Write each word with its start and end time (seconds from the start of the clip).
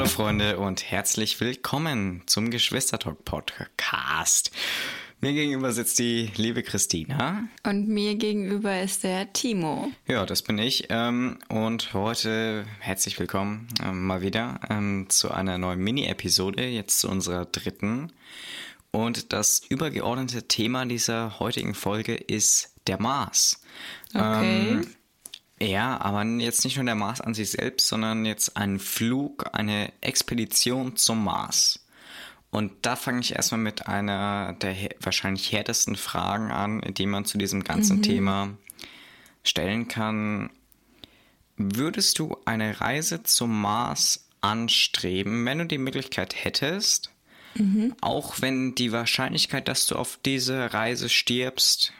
Hallo 0.00 0.08
Freunde 0.08 0.58
und 0.58 0.90
herzlich 0.90 1.40
willkommen 1.40 2.22
zum 2.24 2.50
Geschwistertalk 2.50 3.22
Podcast. 3.26 4.50
Mir 5.20 5.34
gegenüber 5.34 5.72
sitzt 5.72 5.98
die 5.98 6.32
liebe 6.36 6.62
Christina. 6.62 7.44
Und 7.66 7.86
mir 7.86 8.14
gegenüber 8.14 8.80
ist 8.80 9.04
der 9.04 9.30
Timo. 9.34 9.92
Ja, 10.08 10.24
das 10.24 10.40
bin 10.40 10.56
ich. 10.56 10.86
Ähm, 10.88 11.36
und 11.50 11.92
heute 11.92 12.64
herzlich 12.78 13.20
willkommen 13.20 13.68
ähm, 13.84 14.06
mal 14.06 14.22
wieder 14.22 14.60
ähm, 14.70 15.10
zu 15.10 15.32
einer 15.32 15.58
neuen 15.58 15.80
Mini-Episode, 15.80 16.64
jetzt 16.64 17.00
zu 17.00 17.10
unserer 17.10 17.44
dritten. 17.44 18.10
Und 18.92 19.34
das 19.34 19.60
übergeordnete 19.68 20.48
Thema 20.48 20.86
dieser 20.86 21.38
heutigen 21.40 21.74
Folge 21.74 22.14
ist 22.14 22.74
der 22.86 22.98
Mars. 22.98 23.62
Okay. 24.14 24.80
Ja, 25.62 26.00
aber 26.00 26.24
jetzt 26.24 26.64
nicht 26.64 26.76
nur 26.76 26.86
der 26.86 26.94
Mars 26.94 27.20
an 27.20 27.34
sich 27.34 27.50
selbst, 27.50 27.88
sondern 27.88 28.24
jetzt 28.24 28.56
ein 28.56 28.78
Flug, 28.78 29.50
eine 29.52 29.92
Expedition 30.00 30.96
zum 30.96 31.22
Mars. 31.24 31.84
Und 32.50 32.72
da 32.82 32.96
fange 32.96 33.20
ich 33.20 33.34
erstmal 33.34 33.60
mit 33.60 33.86
einer 33.86 34.54
der 34.54 34.74
wahrscheinlich 35.00 35.52
härtesten 35.52 35.96
Fragen 35.96 36.50
an, 36.50 36.80
die 36.96 37.06
man 37.06 37.24
zu 37.24 37.38
diesem 37.38 37.62
ganzen 37.62 37.98
mhm. 37.98 38.02
Thema 38.02 38.48
stellen 39.44 39.86
kann. 39.86 40.50
Würdest 41.56 42.18
du 42.18 42.36
eine 42.46 42.80
Reise 42.80 43.22
zum 43.22 43.60
Mars 43.60 44.28
anstreben, 44.40 45.44
wenn 45.44 45.58
du 45.58 45.66
die 45.66 45.78
Möglichkeit 45.78 46.34
hättest? 46.42 47.10
Mhm. 47.54 47.94
Auch 48.00 48.40
wenn 48.40 48.74
die 48.74 48.92
Wahrscheinlichkeit, 48.92 49.68
dass 49.68 49.86
du 49.86 49.96
auf 49.96 50.18
diese 50.24 50.72
Reise 50.72 51.08
stirbst, 51.08 51.92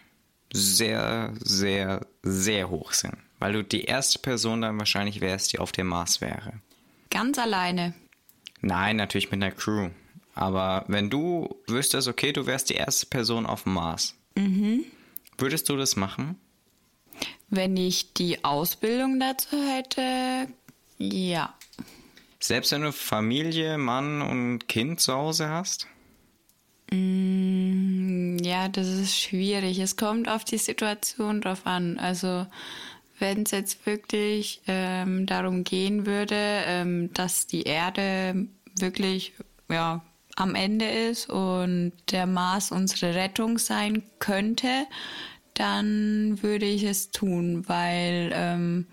sehr, 0.52 1.34
sehr, 1.40 2.06
sehr 2.22 2.70
hoch 2.70 2.92
sind. 2.92 3.18
Weil 3.40 3.54
du 3.54 3.64
die 3.64 3.84
erste 3.84 4.20
Person 4.20 4.60
dann 4.60 4.78
wahrscheinlich 4.78 5.20
wärst, 5.20 5.52
die 5.52 5.58
auf 5.58 5.72
dem 5.72 5.88
Mars 5.88 6.20
wäre. 6.20 6.60
Ganz 7.10 7.38
alleine. 7.38 7.94
Nein, 8.60 8.96
natürlich 8.96 9.30
mit 9.32 9.42
einer 9.42 9.50
Crew. 9.50 9.90
Aber 10.34 10.84
wenn 10.86 11.10
du 11.10 11.56
wüsstest, 11.66 12.06
okay, 12.06 12.32
du 12.32 12.46
wärst 12.46 12.70
die 12.70 12.74
erste 12.74 13.06
Person 13.06 13.46
auf 13.46 13.64
dem 13.64 13.74
Mars, 13.74 14.14
mhm. 14.36 14.84
würdest 15.38 15.68
du 15.68 15.76
das 15.76 15.96
machen? 15.96 16.38
Wenn 17.48 17.76
ich 17.76 18.12
die 18.12 18.44
Ausbildung 18.44 19.18
dazu 19.18 19.56
hätte, 19.56 20.46
ja. 20.98 21.54
Selbst 22.38 22.72
wenn 22.72 22.82
du 22.82 22.92
Familie, 22.92 23.76
Mann 23.76 24.22
und 24.22 24.68
Kind 24.68 25.00
zu 25.00 25.14
Hause 25.14 25.48
hast? 25.48 25.88
Mm, 26.92 28.38
ja, 28.38 28.68
das 28.68 28.86
ist 28.86 29.18
schwierig. 29.18 29.78
Es 29.78 29.96
kommt 29.96 30.28
auf 30.28 30.44
die 30.44 30.58
Situation 30.58 31.40
drauf 31.40 31.66
an. 31.66 31.98
Also 31.98 32.46
wenn 33.20 33.42
es 33.42 33.50
jetzt 33.52 33.86
wirklich 33.86 34.62
ähm, 34.66 35.26
darum 35.26 35.64
gehen 35.64 36.06
würde, 36.06 36.34
ähm, 36.36 37.12
dass 37.12 37.46
die 37.46 37.62
Erde 37.62 38.46
wirklich 38.78 39.34
ja, 39.68 40.02
am 40.36 40.54
Ende 40.54 40.86
ist 40.86 41.28
und 41.28 41.92
der 42.10 42.26
Mars 42.26 42.72
unsere 42.72 43.14
Rettung 43.14 43.58
sein 43.58 44.02
könnte, 44.18 44.86
dann 45.54 46.42
würde 46.42 46.66
ich 46.66 46.84
es 46.84 47.10
tun, 47.10 47.68
weil 47.68 48.30
ähm, 48.34 48.86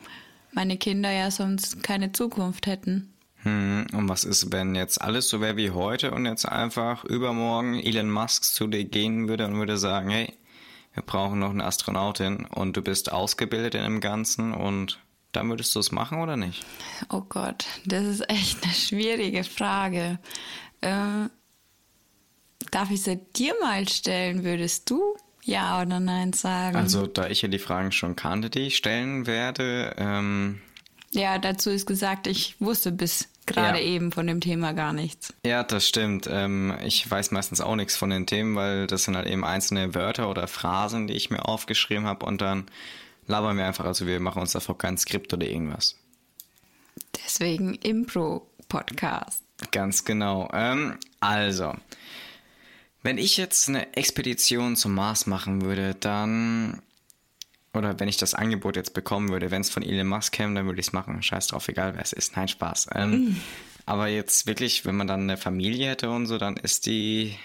meine 0.52 0.78
Kinder 0.78 1.12
ja 1.12 1.32
sonst 1.32 1.84
keine 1.84 2.12
Zukunft 2.12 2.68
hätten. 2.68 3.14
Hm, 3.44 3.88
und 3.94 4.10
was 4.10 4.24
ist, 4.26 4.52
wenn 4.52 4.76
jetzt 4.76 5.02
alles 5.02 5.30
so 5.30 5.40
wäre 5.40 5.56
wie 5.56 5.72
heute 5.72 6.12
und 6.12 6.26
jetzt 6.26 6.46
einfach 6.46 7.06
übermorgen 7.06 7.76
Elon 7.76 8.12
Musk 8.12 8.44
zu 8.44 8.68
dir 8.68 8.84
gehen 8.84 9.30
würde 9.30 9.46
und 9.46 9.56
würde 9.56 9.78
sagen, 9.78 10.10
hey, 10.10 10.34
wir 10.98 11.04
brauchen 11.04 11.38
noch 11.38 11.52
eine 11.52 11.64
Astronautin 11.64 12.46
und 12.46 12.76
du 12.76 12.82
bist 12.82 13.12
ausgebildet 13.12 13.76
in 13.76 13.84
dem 13.84 14.02
Ganzen 14.02 14.52
und 14.52 15.00
dann 15.32 15.48
würdest 15.48 15.76
du 15.76 15.80
es 15.80 15.92
machen 15.92 16.20
oder 16.20 16.38
nicht? 16.38 16.66
Oh 17.10 17.22
Gott, 17.22 17.68
das 17.86 18.04
ist 18.04 18.28
echt 18.32 18.64
eine 18.64 18.74
schwierige 18.74 19.44
Frage. 19.44 20.18
Äh, 20.82 21.30
darf 22.72 22.90
ich 22.90 23.04
sie 23.04 23.18
dir 23.36 23.54
mal 23.62 23.88
stellen? 23.88 24.44
Würdest 24.44 24.90
du 24.90 25.16
ja 25.44 25.80
oder 25.80 26.00
nein 26.00 26.34
sagen? 26.34 26.76
Also, 26.76 27.06
da 27.06 27.28
ich 27.28 27.44
ja 27.44 27.48
die 27.48 27.60
Fragen 27.60 27.92
schon 27.92 28.16
kannte, 28.16 28.50
die 28.50 28.62
ich 28.62 28.78
stellen 28.78 29.28
werde. 29.28 29.94
Ähm, 30.00 30.62
ja, 31.12 31.38
dazu 31.38 31.70
ist 31.70 31.86
gesagt, 31.86 32.26
ich 32.26 32.60
wusste 32.60 32.92
bis 32.92 33.30
gerade 33.48 33.80
ja. 33.80 33.86
eben 33.86 34.12
von 34.12 34.28
dem 34.28 34.42
Thema 34.42 34.74
gar 34.74 34.94
nichts. 34.94 35.34
Ja, 35.46 35.64
das 35.64 35.88
stimmt. 35.88 36.28
Ähm, 36.32 36.78
ich 36.84 37.10
weiß 37.10 37.32
meistens 37.32 37.62
auch 37.62 37.76
nichts 37.76 37.96
von 37.96 38.10
den 38.12 38.28
Themen, 38.28 38.56
weil 38.56 38.86
das 38.88 39.06
sind 39.06 39.16
halt 39.16 39.28
eben 39.28 39.44
einzelne 39.44 39.96
Wörter 39.96 40.30
oder 40.30 40.48
Phrasen, 40.48 41.08
die 41.08 41.16
ich 41.16 41.30
mir 41.30 41.48
aufgeschrieben 41.48 42.06
habe 42.06 42.26
und 42.26 42.42
dann 42.42 42.66
labern 43.26 43.58
wir 43.58 43.66
einfach. 43.66 43.86
Also 43.86 44.06
wir 44.06 44.20
machen 44.20 44.42
uns 44.42 44.52
davor 44.52 44.78
kein 44.78 44.98
Skript 44.98 45.34
oder 45.34 45.48
irgendwas. 45.48 45.96
Deswegen 47.26 47.74
Impro-Podcast. 47.76 49.44
Ganz 49.72 50.06
genau. 50.06 50.50
Ähm, 50.54 50.98
also, 51.20 51.74
wenn 53.02 53.18
ich 53.18 53.38
jetzt 53.38 53.70
eine 53.70 53.96
Expedition 53.96 54.76
zum 54.76 54.94
Mars 54.94 55.26
machen 55.26 55.62
würde, 55.64 55.96
dann 56.00 56.82
oder 57.74 58.00
wenn 58.00 58.08
ich 58.08 58.18
das 58.18 58.34
Angebot 58.34 58.76
jetzt 58.76 58.94
bekommen 58.94 59.30
würde, 59.30 59.52
wenn 59.52 59.62
es 59.62 59.70
von 59.70 59.84
Elon 59.84 60.08
Musk 60.08 60.34
käme, 60.34 60.56
dann 60.56 60.66
würde 60.66 60.80
ich 60.80 60.88
es 60.88 60.94
machen. 60.94 61.22
Scheiß 61.22 61.48
drauf, 61.48 61.68
egal 61.68 61.96
wer 61.96 62.02
es 62.02 62.14
ist. 62.14 62.36
Nein, 62.36 62.48
Spaß. 62.48 62.90
Ähm, 62.96 63.12
mhm. 63.12 63.42
Aber 63.86 64.08
jetzt 64.08 64.48
wirklich, 64.48 64.86
wenn 64.86 64.96
man 64.96 65.08
dann 65.08 65.22
eine 65.22 65.38
Familie 65.38 65.90
hätte 65.90 66.10
und 66.10 66.26
so, 66.26 66.38
dann 66.38 66.58
ist 66.58 66.86
die 66.86 67.36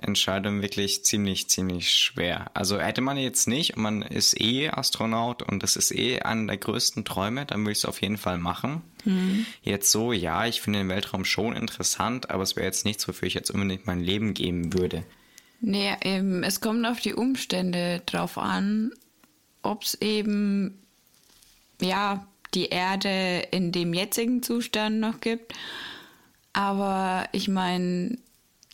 Entscheidung 0.00 0.62
wirklich 0.62 1.04
ziemlich, 1.04 1.48
ziemlich 1.48 1.90
schwer. 1.90 2.50
Also 2.54 2.80
hätte 2.80 3.00
man 3.00 3.18
jetzt 3.18 3.46
nicht 3.48 3.76
und 3.76 3.82
man 3.82 4.02
ist 4.02 4.40
eh 4.40 4.70
Astronaut 4.70 5.42
und 5.42 5.62
das 5.62 5.76
ist 5.76 5.92
eh 5.92 6.20
einer 6.20 6.46
der 6.46 6.56
größten 6.56 7.04
Träume, 7.04 7.44
dann 7.44 7.60
würde 7.60 7.72
ich 7.72 7.78
es 7.78 7.84
auf 7.84 8.00
jeden 8.00 8.16
Fall 8.16 8.38
machen. 8.38 8.82
Mhm. 9.04 9.44
Jetzt 9.62 9.90
so, 9.90 10.12
ja, 10.12 10.46
ich 10.46 10.60
finde 10.60 10.78
den 10.78 10.88
Weltraum 10.88 11.24
schon 11.24 11.54
interessant, 11.54 12.30
aber 12.30 12.42
es 12.42 12.56
wäre 12.56 12.66
jetzt 12.66 12.84
nichts, 12.84 13.06
wofür 13.06 13.28
ich 13.28 13.34
jetzt 13.34 13.50
unbedingt 13.50 13.86
mein 13.86 14.00
Leben 14.00 14.34
geben 14.34 14.72
würde. 14.72 15.04
Nee, 15.60 15.94
eben, 16.02 16.42
es 16.42 16.62
kommt 16.62 16.86
auf 16.86 17.00
die 17.00 17.12
Umstände 17.12 18.02
drauf 18.06 18.38
an 18.38 18.92
ob 19.62 19.82
es 19.82 19.94
eben 20.00 20.78
ja 21.80 22.26
die 22.54 22.66
Erde 22.66 23.46
in 23.50 23.72
dem 23.72 23.94
jetzigen 23.94 24.42
Zustand 24.42 25.00
noch 25.00 25.20
gibt. 25.20 25.54
Aber 26.52 27.28
ich 27.32 27.48
meine, 27.48 28.18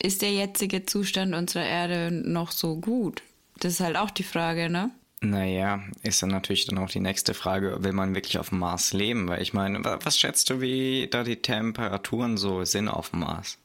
ist 0.02 0.22
der 0.22 0.32
jetzige 0.32 0.86
Zustand 0.86 1.34
unserer 1.34 1.66
Erde 1.66 2.10
noch 2.10 2.52
so 2.52 2.76
gut? 2.76 3.22
Das 3.58 3.75
ist 3.75 3.80
halt 3.80 3.96
auch 3.96 4.10
die 4.10 4.22
Frage, 4.22 4.70
ne? 4.70 4.91
Naja, 5.20 5.82
ist 6.02 6.22
dann 6.22 6.30
natürlich 6.30 6.66
dann 6.66 6.78
auch 6.78 6.91
die 6.91 7.00
nächste 7.00 7.32
Frage, 7.32 7.82
will 7.82 7.92
man 7.92 8.14
wirklich 8.14 8.38
auf 8.38 8.50
dem 8.50 8.58
Mars 8.58 8.92
leben? 8.92 9.28
Weil 9.28 9.42
ich 9.42 9.54
meine, 9.54 9.82
was 9.82 10.19
schätzt 10.19 10.50
du, 10.50 10.60
wie 10.60 11.08
da 11.10 11.25
die 11.25 11.36
Temperaturen 11.36 12.36
so 12.36 12.64
sind 12.64 12.88
auf 12.88 13.10
dem 13.10 13.20
Mars? 13.20 13.58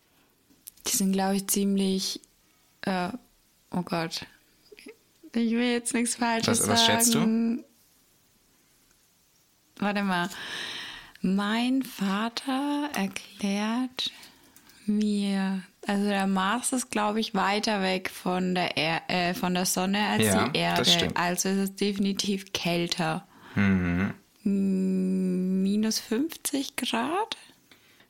Die 0.88 0.96
sind, 0.96 1.12
glaube 1.12 1.36
ich, 1.36 1.48
ziemlich, 1.48 2.22
äh, 2.82 3.10
oh 3.72 3.84
Gott, 3.84 4.26
ich 5.34 5.52
will 5.52 5.72
jetzt 5.72 5.94
nichts 5.94 6.16
Falsches 6.16 6.62
was, 6.62 6.68
was 6.68 6.86
sagen. 6.86 6.98
Was 6.98 7.06
schätzt 7.06 7.14
du? 7.16 7.64
Warte 9.80 10.04
mal. 10.04 10.30
Mein 11.22 11.84
Vater 11.84 12.90
erklärt 12.96 14.12
mir, 14.86 15.62
also 15.88 16.04
der 16.08 16.28
Mars 16.28 16.74
ist, 16.74 16.92
glaube 16.92 17.20
ich, 17.20 17.34
weiter 17.34 17.82
weg 17.82 18.10
von 18.10 18.56
der, 18.56 18.78
er 18.78 19.10
äh, 19.10 19.34
von 19.34 19.54
der 19.54 19.66
Sonne 19.66 20.08
als 20.08 20.26
ja, 20.26 20.48
die 20.48 20.58
Erde. 20.58 21.10
Also 21.16 21.50
ist 21.50 21.58
es 21.58 21.76
definitiv 21.76 22.54
kälter. 22.54 23.28
Mhm. 23.56 24.14
Minus 24.44 26.00
50 26.00 26.76
Grad? 26.76 27.38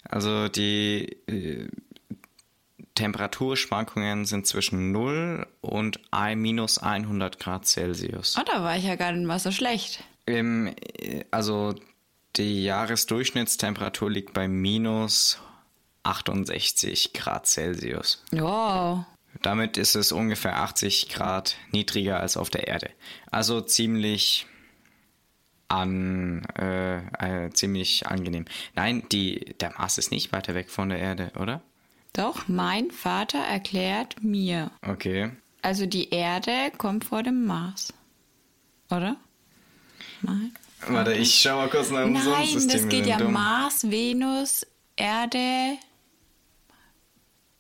Also 0.10 0.48
die 0.48 1.18
äh, 1.28 1.68
Temperaturschwankungen 2.96 4.26
sind 4.26 4.48
zwischen 4.48 4.92
0 4.92 5.48
und 5.62 6.00
minus 6.36 6.78
100 6.78 7.40
Grad 7.40 7.66
Celsius. 7.66 8.38
Oh, 8.40 8.44
da 8.46 8.64
war 8.64 8.76
ich 8.76 8.84
ja 8.84 8.96
gar 8.96 9.12
nicht 9.12 9.26
mal 9.26 9.40
so 9.40 9.52
schlecht. 9.52 10.04
Im, 10.26 10.74
also 11.32 11.76
die 12.36 12.64
Jahresdurchschnittstemperatur 12.64 14.10
liegt 14.10 14.34
bei 14.34 14.48
minus 14.48 15.40
68 16.04 17.14
Grad 17.14 17.48
Celsius. 17.48 18.24
Wow. 18.32 19.06
Damit 19.42 19.78
ist 19.78 19.96
es 19.96 20.12
ungefähr 20.12 20.58
80 20.58 21.10
Grad 21.10 21.56
niedriger 21.72 22.20
als 22.20 22.38
auf 22.38 22.50
der 22.50 22.68
Erde. 22.68 22.90
Also 23.32 23.62
ziemlich 23.62 24.48
an 25.68 26.44
äh, 26.58 27.46
äh, 27.46 27.50
ziemlich 27.52 28.08
angenehm. 28.08 28.46
Nein, 28.76 29.04
die, 29.12 29.56
der 29.60 29.72
Mars 29.78 29.98
ist 29.98 30.12
nicht 30.12 30.34
weiter 30.34 30.54
weg 30.54 30.70
von 30.70 30.90
der 30.90 31.00
Erde, 31.00 31.32
oder? 31.40 31.62
Doch, 32.14 32.48
mein 32.48 32.92
Vater 32.92 33.40
erklärt 33.40 34.24
mir. 34.24 34.72
Okay. 34.82 35.32
Also 35.62 35.86
die 35.86 36.10
Erde 36.10 36.72
kommt 36.78 37.06
vor 37.06 37.24
dem 37.24 37.46
Mars. 37.46 37.94
Oder? 38.90 39.16
Nein. 40.22 40.54
Warte, 40.88 41.14
ich 41.14 41.34
schau 41.40 41.58
mal 41.58 41.70
kurz 41.70 41.90
nach 41.92 42.04
dem 42.04 42.14
Nein, 42.14 42.24
Sonnensystem. 42.24 42.68
Nein, 42.68 42.82
das 42.82 42.90
geht 42.90 43.06
ja 43.06 43.18
dumm. 43.18 43.34
Mars, 43.34 43.90
Venus, 43.90 44.66
Erde. 44.96 45.78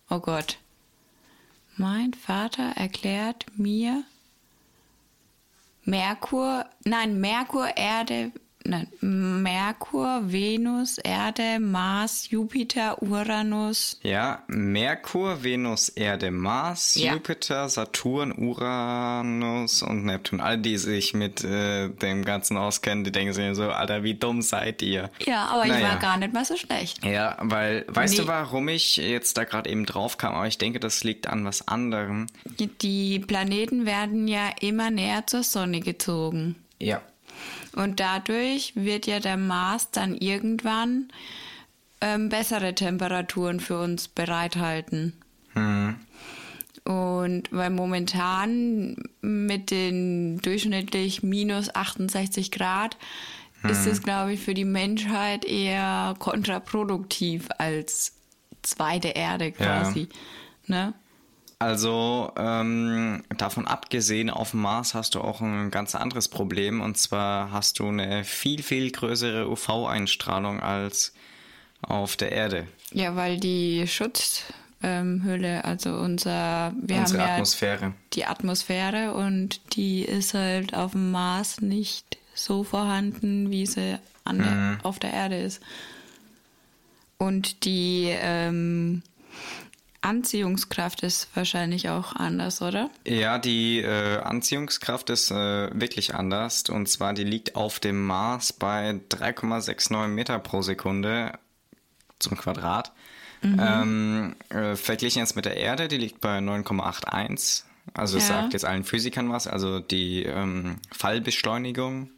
Oh 0.10 0.20
Gott. 0.20 0.58
Mein 1.78 2.14
Vater 2.14 2.74
erklärt 2.76 3.46
mir 3.56 4.04
Merkur, 5.84 6.66
nein, 6.84 7.20
Merkur, 7.20 7.76
Erde, 7.76 8.32
Merkur, 9.02 10.22
Venus, 10.32 10.98
Erde, 11.00 11.60
Mars, 11.60 12.30
Jupiter, 12.30 13.02
Uranus. 13.02 14.00
Ja, 14.04 14.44
Merkur, 14.48 15.44
Venus, 15.44 15.90
Erde, 15.90 16.32
Mars, 16.32 16.96
Ja. 16.96 17.14
Jupiter, 17.14 17.70
Saturn, 17.70 18.32
Uranus 18.32 19.82
und 19.84 20.06
Neptun. 20.06 20.40
All 20.42 20.58
die 20.58 20.78
sich 20.78 21.14
mit 21.14 21.44
äh, 21.44 21.90
dem 21.90 22.24
Ganzen 22.26 22.58
auskennen, 22.58 23.04
die 23.04 23.12
denken 23.12 23.34
sich 23.34 23.56
so, 23.56 23.70
Alter, 23.70 24.04
wie 24.04 24.14
dumm 24.16 24.42
seid 24.42 24.82
ihr? 24.82 25.10
Ja, 25.26 25.46
aber 25.46 25.64
ich 25.66 25.70
Naja. 25.72 25.90
war 25.90 26.00
gar 26.00 26.18
nicht 26.18 26.34
mal 26.34 26.46
so 26.46 26.56
schlecht. 26.58 27.04
Ja, 27.06 27.38
weil, 27.42 27.86
weißt 27.88 28.18
du, 28.18 28.24
Nee. 28.24 28.28
warum 28.28 28.68
ich 28.68 28.98
jetzt 28.98 29.38
da 29.38 29.44
gerade 29.44 29.70
eben 29.70 29.86
drauf 29.86 30.18
kam? 30.18 30.34
Aber 30.36 30.48
ich 30.48 30.58
denke, 30.58 30.80
das 30.80 31.04
liegt 31.04 31.28
an 31.28 31.46
was 31.46 31.68
anderem. 31.68 32.28
Die 32.82 33.20
Planeten 33.20 33.86
werden 33.86 34.28
ja 34.28 34.50
immer 34.60 34.92
näher 34.92 35.26
zur 35.28 35.44
Sonne 35.44 35.80
gezogen. 35.80 36.56
Ja. 36.80 37.02
Und 37.76 38.00
dadurch 38.00 38.74
wird 38.76 39.08
ja 39.08 39.20
der 39.20 39.38
Mars 39.38 39.92
dann 39.92 40.16
irgendwann 40.16 41.08
ähm, 42.02 42.30
bessere 42.30 42.76
Temperaturen 42.76 43.60
für 43.60 43.80
uns 43.80 44.08
bereithalten. 44.08 45.14
Und 46.84 47.52
weil 47.52 47.70
momentan 47.70 48.96
mit 49.22 49.72
den 49.72 50.40
durchschnittlich 50.40 51.24
minus 51.24 51.74
68 51.74 52.52
Grad 52.52 52.98
ist 53.70 53.86
es, 53.86 54.02
glaube 54.02 54.34
ich, 54.34 54.40
für 54.40 54.56
die 54.56 54.66
Menschheit 54.66 55.46
eher 55.46 56.16
kontraproduktiv 56.18 57.48
als 57.60 58.14
zweite 58.64 59.10
Erde 59.10 59.52
quasi. 59.52 60.10
Ne? 60.66 60.94
Also 61.62 62.32
ähm, 62.38 63.24
davon 63.38 63.68
abgesehen, 63.68 64.32
auf 64.32 64.50
dem 64.50 64.62
Mars 64.62 64.96
hast 64.96 65.14
du 65.14 65.22
auch 65.22 65.42
ein 65.42 65.70
ganz 65.70 65.94
anderes 65.94 66.28
Problem. 66.28 66.82
Und 66.82 66.98
zwar 66.98 67.52
hast 67.52 67.78
du 67.78 67.88
eine 67.88 68.24
viel, 68.24 68.64
viel 68.64 68.90
größere 68.90 69.48
UV-Einstrahlung 69.48 70.60
als 70.60 71.14
auf 71.84 72.16
der 72.18 72.32
Erde. 72.32 72.66
Ja, 72.94 73.16
weil 73.16 73.40
die 73.40 73.86
Schutzhülle, 73.86 75.64
also 75.64 75.94
unser, 75.98 76.74
wir 76.82 76.98
Unsere 76.98 77.22
haben 77.22 77.28
ja 77.28 77.34
Atmosphäre. 77.36 77.94
die 78.14 78.26
Atmosphäre 78.26 79.14
und 79.14 79.62
die 79.76 80.02
ist 80.02 80.34
halt 80.34 80.74
auf 80.74 80.94
dem 80.94 81.12
Mars 81.12 81.62
nicht 81.62 82.18
so 82.34 82.64
vorhanden, 82.64 83.52
wie 83.52 83.68
sie 83.68 84.00
an 84.24 84.40
der, 84.40 84.80
auf 84.82 84.98
der 84.98 85.14
Erde 85.14 85.40
ist. 85.40 85.62
Und 87.20 87.66
die 87.66 88.08
ähm, 88.10 89.04
Anziehungskraft 90.02 91.04
ist 91.04 91.30
wahrscheinlich 91.36 91.90
auch 91.90 92.16
anders, 92.16 92.62
oder? 92.62 92.90
Ja, 93.06 93.38
die 93.38 93.80
äh, 93.80 94.18
Anziehungskraft 94.18 95.10
ist 95.12 95.32
äh, 95.32 95.70
wirklich 95.80 96.16
anders. 96.16 96.64
Und 96.70 96.88
zwar, 96.88 97.14
die 97.14 97.24
liegt 97.24 97.56
auf 97.56 97.80
dem 97.80 98.06
Mars 98.06 98.52
bei 98.52 99.00
3,69 99.10 100.08
Meter 100.08 100.40
pro 100.40 100.62
Sekunde 100.62 101.34
zum 102.20 102.38
Quadrat. 102.38 102.92
Ähm, 103.44 104.36
äh, 104.50 104.76
verglichen 104.76 105.20
jetzt 105.20 105.36
mit 105.36 105.46
der 105.46 105.58
Erde, 105.58 105.88
die 105.88 105.98
liegt 105.98 106.22
bei 106.22 106.38
9,81. 106.40 107.64
Also 107.94 108.18
Ja. 108.20 108.24
sagt 108.24 108.54
jetzt 108.54 108.66
allen 108.66 108.84
Physikern 108.84 109.32
was. 109.32 109.48
Also 109.48 109.80
die 109.80 110.24
ähm, 110.24 110.78
Fallbeschleunigung, 110.92 112.12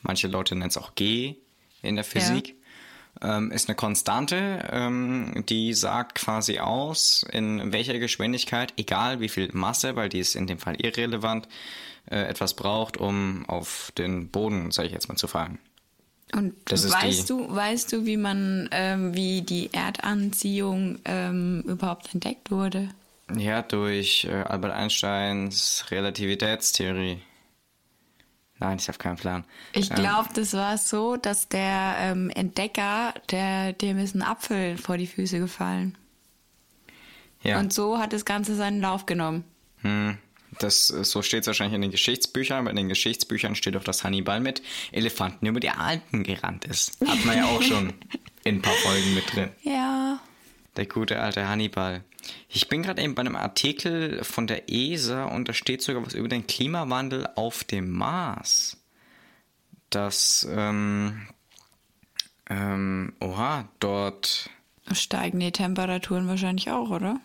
manche 0.00 0.26
Leute 0.28 0.54
nennen 0.54 0.70
es 0.70 0.78
auch 0.78 0.94
G 0.94 1.36
in 1.82 1.96
der 1.96 2.04
Physik, 2.04 2.56
ähm, 3.22 3.50
ist 3.50 3.68
eine 3.68 3.76
Konstante, 3.76 4.68
ähm, 4.70 5.44
die 5.48 5.74
sagt 5.74 6.16
quasi 6.16 6.58
aus, 6.58 7.24
in 7.30 7.72
welcher 7.72 7.98
Geschwindigkeit, 7.98 8.72
egal 8.76 9.20
wie 9.20 9.28
viel 9.28 9.50
Masse, 9.52 9.96
weil 9.96 10.08
die 10.08 10.18
ist 10.18 10.34
in 10.34 10.46
dem 10.46 10.58
Fall 10.58 10.76
irrelevant, 10.76 11.48
äh, 12.10 12.16
etwas 12.16 12.54
braucht, 12.54 12.96
um 12.96 13.44
auf 13.48 13.92
den 13.96 14.28
Boden, 14.28 14.70
sage 14.70 14.88
ich 14.88 14.94
jetzt 14.94 15.08
mal, 15.08 15.16
zu 15.16 15.28
fallen. 15.28 15.58
Und 16.32 16.54
Das 16.66 16.90
weißt 16.90 17.30
du, 17.30 17.54
weißt 17.54 17.92
du, 17.92 18.06
wie 18.06 18.16
man, 18.16 18.68
ähm, 18.72 19.14
wie 19.14 19.42
die 19.42 19.72
Erdanziehung 19.72 20.98
ähm, 21.04 21.62
überhaupt 21.66 22.12
entdeckt 22.12 22.50
wurde? 22.50 22.88
Ja, 23.36 23.62
durch 23.62 24.24
äh, 24.24 24.32
Albert 24.32 24.72
Einsteins 24.72 25.86
Relativitätstheorie. 25.90 27.20
Nein, 28.60 28.78
ich 28.78 28.86
habe 28.88 28.98
keinen 28.98 29.16
Plan. 29.16 29.44
Ich 29.72 29.90
Ähm, 29.90 29.96
glaube, 29.96 30.28
das 30.34 30.52
war 30.54 30.78
so, 30.78 31.16
dass 31.16 31.48
der 31.48 31.96
ähm, 31.98 32.30
Entdecker, 32.30 33.12
der, 33.30 33.72
dem 33.72 33.98
ist 33.98 34.14
ein 34.14 34.22
Apfel 34.22 34.76
vor 34.78 34.96
die 34.96 35.06
Füße 35.08 35.38
gefallen. 35.40 35.98
ja. 37.42 37.58
Und 37.58 37.72
so 37.72 37.98
hat 37.98 38.12
das 38.12 38.24
Ganze 38.24 38.54
seinen 38.54 38.80
Lauf 38.80 39.06
genommen. 39.06 39.44
Hm, 39.82 40.16
das, 40.60 40.90
äh, 40.90 41.04
so 41.04 41.20
steht 41.22 41.40
es 41.42 41.46
wahrscheinlich 41.48 41.74
in 41.74 41.82
den 41.82 41.90
Geschichtsbüchern, 41.90 42.58
aber 42.60 42.70
in 42.70 42.76
den 42.76 42.88
Geschichtsbüchern 42.88 43.54
steht 43.56 43.76
auch, 43.76 43.84
dass 43.84 44.04
Hannibal 44.04 44.40
mit 44.40 44.62
Elefanten 44.92 45.44
über 45.46 45.60
die 45.60 45.70
Alpen 45.70 46.22
gerannt 46.22 46.64
ist. 46.64 46.96
Hat 47.06 47.24
man 47.24 47.36
ja 47.36 47.46
auch 47.46 47.60
schon 47.62 47.92
in 48.44 48.56
ein 48.56 48.62
paar 48.62 48.72
Folgen 48.74 49.14
mit 49.14 49.34
drin. 49.34 49.50
Ja. 49.62 49.83
Der 50.76 50.86
gute 50.86 51.20
alte 51.20 51.48
Hannibal. 51.48 52.02
Ich 52.48 52.68
bin 52.68 52.82
gerade 52.82 53.02
eben 53.02 53.14
bei 53.14 53.20
einem 53.20 53.36
Artikel 53.36 54.24
von 54.24 54.46
der 54.46 54.70
ESA 54.70 55.26
und 55.26 55.48
da 55.48 55.52
steht 55.52 55.82
sogar 55.82 56.04
was 56.04 56.14
über 56.14 56.28
den 56.28 56.46
Klimawandel 56.46 57.28
auf 57.36 57.64
dem 57.64 57.90
Mars. 57.90 58.76
Dass, 59.90 60.48
ähm, 60.50 61.28
ähm, 62.50 63.12
oha, 63.20 63.68
dort 63.78 64.50
Steigen 64.92 65.40
die 65.40 65.52
Temperaturen 65.52 66.28
wahrscheinlich 66.28 66.70
auch, 66.70 66.90
oder? 66.90 67.20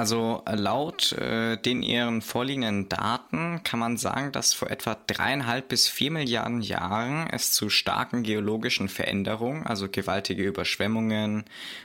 Also 0.00 0.42
laut 0.50 1.12
äh, 1.12 1.58
den 1.58 1.82
ihren 1.82 2.22
vorliegenden 2.22 2.88
Daten 2.88 3.60
kann 3.64 3.78
man 3.78 3.98
sagen, 3.98 4.32
dass 4.32 4.54
vor 4.54 4.70
etwa 4.70 4.96
dreieinhalb 5.06 5.68
bis 5.68 5.88
vier 5.88 6.10
Milliarden 6.10 6.62
Jahren 6.62 7.26
es 7.30 7.52
zu 7.52 7.68
starken 7.68 8.22
geologischen 8.22 8.88
Veränderungen, 8.88 9.66
also 9.66 9.88
gewaltige 9.90 10.42
Überschwemmungen 10.42 11.44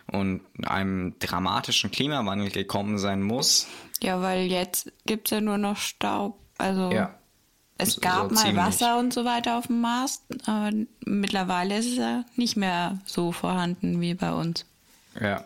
und 0.09 0.39
einem 0.65 1.19
dramatischen 1.19 1.91
Klimawandel 1.91 2.51
gekommen 2.51 2.99
sein 2.99 3.21
muss. 3.21 3.67
Ja, 4.01 4.21
weil 4.21 4.43
jetzt 4.45 4.93
gibt 5.05 5.27
es 5.27 5.31
ja 5.31 5.41
nur 5.41 5.57
noch 5.57 5.75
Staub. 5.75 6.39
Also 6.57 6.91
es 7.77 7.95
So- 7.95 7.99
gab 8.01 8.29
so 8.29 8.35
mal. 8.47 8.55
Wasser 8.55 8.97
und 8.97 9.11
so 9.13 9.25
weiter 9.25 9.57
auf 9.57 9.67
dem 9.67 9.81
Mars, 9.81 10.21
aber 10.45 10.71
mittlerweile 11.05 11.77
ist 11.79 11.87
es 11.87 11.97
ja 11.97 12.23
nicht 12.37 12.55
mehr 12.55 12.97
so 13.05 13.33
vorhanden 13.33 13.99
wie 13.99 14.13
bei 14.13 14.31
uns. 14.31 14.65
Ja. 15.19 15.43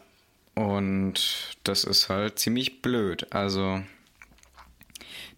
Und 0.60 1.56
das 1.64 1.86
ist 1.86 2.10
halt 2.10 2.38
ziemlich 2.38 2.82
blöd. 2.82 3.28
Also, 3.34 3.81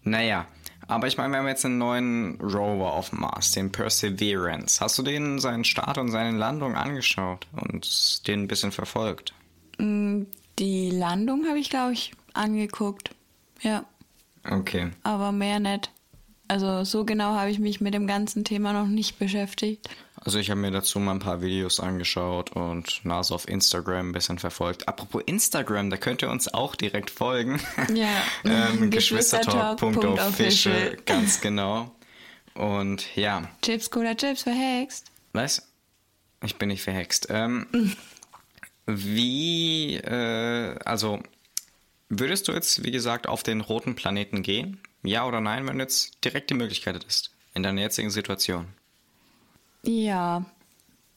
naja. 0.02 0.46
Aber 0.88 1.06
ich 1.06 1.16
meine, 1.16 1.32
wir 1.32 1.38
haben 1.38 1.46
jetzt 1.46 1.64
einen 1.64 1.78
neuen 1.78 2.40
Rover 2.40 2.92
auf 2.92 3.10
dem 3.10 3.20
Mars, 3.20 3.52
den 3.52 3.70
Perseverance. 3.70 4.80
Hast 4.80 4.98
du 4.98 5.02
den 5.02 5.38
seinen 5.38 5.64
Start 5.64 5.96
und 5.96 6.10
seine 6.10 6.36
Landung 6.36 6.74
angeschaut 6.74 7.46
und 7.52 8.26
den 8.26 8.42
ein 8.42 8.48
bisschen 8.48 8.72
verfolgt? 8.72 9.32
Mm, 9.78 10.22
Die 10.58 10.90
Landung 10.90 11.46
habe 11.48 11.58
ich, 11.60 11.70
glaube 11.70 11.92
ich, 11.92 12.12
angeguckt. 12.34 13.10
Ja, 13.62 13.84
Okay. 14.50 14.90
aber 15.04 15.30
mehr 15.30 15.60
nicht. 15.60 15.90
Also 16.48 16.82
so 16.82 17.04
genau 17.04 17.34
habe 17.36 17.50
ich 17.50 17.60
mich 17.60 17.80
mit 17.80 17.94
dem 17.94 18.08
ganzen 18.08 18.44
Thema 18.44 18.72
noch 18.72 18.88
nicht 18.88 19.20
beschäftigt. 19.20 19.88
Also 20.24 20.38
ich 20.38 20.50
habe 20.50 20.60
mir 20.60 20.70
dazu 20.70 21.00
mal 21.00 21.12
ein 21.12 21.18
paar 21.18 21.42
Videos 21.42 21.80
angeschaut 21.80 22.52
und 22.52 23.04
Nase 23.04 23.34
auf 23.34 23.48
Instagram 23.48 24.10
ein 24.10 24.12
bisschen 24.12 24.38
verfolgt. 24.38 24.86
Apropos 24.86 25.22
Instagram, 25.26 25.90
da 25.90 25.96
könnt 25.96 26.22
ihr 26.22 26.30
uns 26.30 26.52
auch 26.52 26.76
direkt 26.76 27.10
folgen. 27.10 27.60
Ja. 27.92 28.22
ähm, 28.44 28.90
Geschwistertalk.official. 28.90 30.96
Ganz 31.04 31.40
genau. 31.40 31.90
Und 32.54 33.16
ja, 33.16 33.48
Chips, 33.62 33.90
Cola, 33.90 34.14
Chips, 34.14 34.44
verhext. 34.44 35.10
Was? 35.32 35.68
Ich 36.44 36.56
bin 36.56 36.68
nicht 36.68 36.82
verhext. 36.82 37.26
Ähm, 37.30 37.66
wie, 38.86 39.96
äh, 39.96 40.78
also, 40.84 41.20
würdest 42.08 42.48
du 42.48 42.52
jetzt, 42.52 42.84
wie 42.84 42.92
gesagt, 42.92 43.26
auf 43.26 43.42
den 43.42 43.60
roten 43.60 43.94
Planeten 43.94 44.42
gehen? 44.42 44.80
Ja 45.02 45.26
oder 45.26 45.40
nein, 45.40 45.66
wenn 45.66 45.78
du 45.78 45.84
jetzt 45.84 46.24
direkt 46.24 46.50
die 46.50 46.54
Möglichkeit 46.54 46.94
hättest? 46.94 47.30
In 47.54 47.62
deiner 47.62 47.80
jetzigen 47.80 48.10
Situation? 48.10 48.66
Ja, 49.84 50.44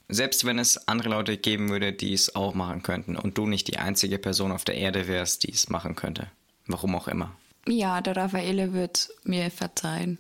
Selbst 0.08 0.46
wenn 0.46 0.60
es 0.60 0.88
andere 0.88 1.10
Leute 1.10 1.38
geben 1.38 1.70
würde, 1.70 1.92
die 1.94 2.14
es 2.14 2.36
auch 2.36 2.54
machen 2.54 2.84
könnten 2.84 3.16
und 3.16 3.38
du 3.38 3.48
nicht 3.48 3.68
die 3.68 3.78
einzige 3.78 4.20
Person 4.20 4.52
auf 4.52 4.64
der 4.64 4.76
Erde 4.76 5.08
wärst, 5.08 5.44
die 5.44 5.52
es 5.52 5.70
machen 5.70 5.96
könnte. 5.96 6.28
Warum 6.68 6.96
auch 6.96 7.08
immer. 7.08 7.36
ja, 7.68 8.02
der 8.02 8.16
Raffaele 8.16 8.74
wird 8.74 9.10
mir 9.24 9.50
verzeihen. 9.52 10.18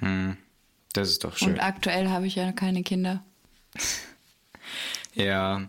Hm, 0.00 0.36
das 0.92 1.08
ist 1.10 1.24
doch 1.24 1.36
schön. 1.36 1.54
Und 1.54 1.60
aktuell 1.60 2.08
habe 2.10 2.26
ich 2.26 2.34
ja 2.36 2.52
keine 2.52 2.82
Kinder. 2.82 3.22
Ja, 5.14 5.62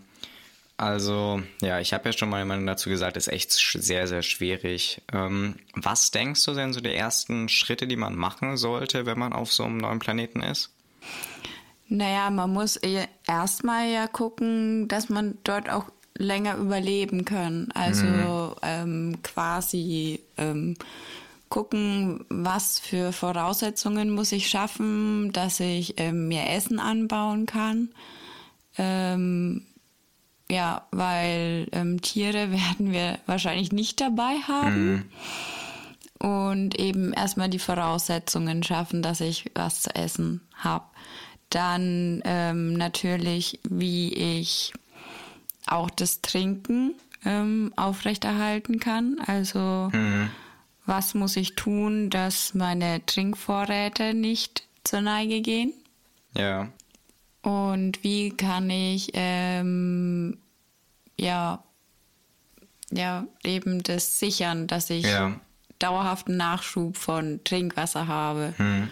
also, 0.76 1.42
ja, 1.62 1.80
ich 1.80 1.92
habe 1.94 2.08
ja 2.08 2.12
schon 2.12 2.28
mal 2.28 2.44
Meinung 2.44 2.66
dazu 2.66 2.90
gesagt, 2.90 3.16
ist 3.16 3.28
echt 3.28 3.50
sehr, 3.52 4.06
sehr 4.06 4.22
schwierig. 4.22 5.00
Ähm, 5.12 5.56
was 5.72 6.10
denkst 6.10 6.44
du 6.44 6.52
denn 6.52 6.72
so 6.72 6.80
die 6.80 6.94
ersten 6.94 7.48
Schritte, 7.48 7.86
die 7.86 7.96
man 7.96 8.14
machen 8.14 8.56
sollte, 8.56 9.06
wenn 9.06 9.18
man 9.18 9.32
auf 9.32 9.52
so 9.52 9.64
einem 9.64 9.78
neuen 9.78 9.98
Planeten 10.00 10.42
ist? 10.42 10.70
Naja, 11.88 12.30
man 12.30 12.52
muss 12.52 12.76
eh 12.76 13.06
erstmal 13.26 13.88
ja 13.88 14.06
gucken, 14.06 14.88
dass 14.88 15.08
man 15.08 15.38
dort 15.44 15.70
auch 15.70 15.86
länger 16.16 16.56
überleben 16.56 17.24
kann. 17.24 17.68
Also 17.74 18.56
ähm, 18.62 19.18
quasi 19.22 20.20
ähm, 20.36 20.76
gucken, 21.48 22.26
was 22.28 22.78
für 22.78 23.12
Voraussetzungen 23.12 24.10
muss 24.10 24.32
ich 24.32 24.48
schaffen, 24.48 25.32
dass 25.32 25.60
ich 25.60 25.98
ähm, 25.98 26.28
mir 26.28 26.50
Essen 26.50 26.78
anbauen 26.78 27.46
kann. 27.46 27.90
Ähm, 28.76 29.64
ja, 30.50 30.86
weil 30.90 31.68
ähm, 31.72 32.00
Tiere 32.02 32.50
werden 32.50 32.92
wir 32.92 33.18
wahrscheinlich 33.26 33.72
nicht 33.72 34.00
dabei 34.00 34.36
haben. 34.46 34.92
Mhm. 34.92 35.04
Und 36.20 36.78
eben 36.78 37.12
erstmal 37.12 37.48
die 37.48 37.60
Voraussetzungen 37.60 38.64
schaffen, 38.64 39.02
dass 39.02 39.20
ich 39.20 39.52
was 39.54 39.82
zu 39.82 39.94
essen 39.94 40.40
habe. 40.56 40.84
Dann 41.50 42.22
ähm, 42.24 42.74
natürlich, 42.74 43.60
wie 43.68 44.12
ich 44.12 44.72
auch 45.66 45.90
das 45.90 46.20
Trinken 46.20 46.94
ähm, 47.24 47.72
aufrechterhalten 47.76 48.80
kann. 48.80 49.18
Also 49.26 49.90
mhm. 49.92 50.30
was 50.86 51.14
muss 51.14 51.36
ich 51.36 51.54
tun, 51.54 52.10
dass 52.10 52.54
meine 52.54 53.04
Trinkvorräte 53.06 54.14
nicht 54.14 54.66
zur 54.84 55.00
Neige 55.00 55.40
gehen? 55.40 55.72
Ja. 56.34 56.68
Und 57.42 58.02
wie 58.04 58.30
kann 58.30 58.68
ich 58.68 59.10
ähm, 59.14 60.38
ja 61.16 61.62
ja 62.90 63.26
eben 63.44 63.82
das 63.82 64.18
sichern, 64.18 64.66
dass 64.66 64.90
ich 64.90 65.04
ja. 65.04 65.38
dauerhaften 65.78 66.36
Nachschub 66.36 66.96
von 66.96 67.40
Trinkwasser 67.44 68.06
habe 68.06 68.54
mhm. 68.58 68.90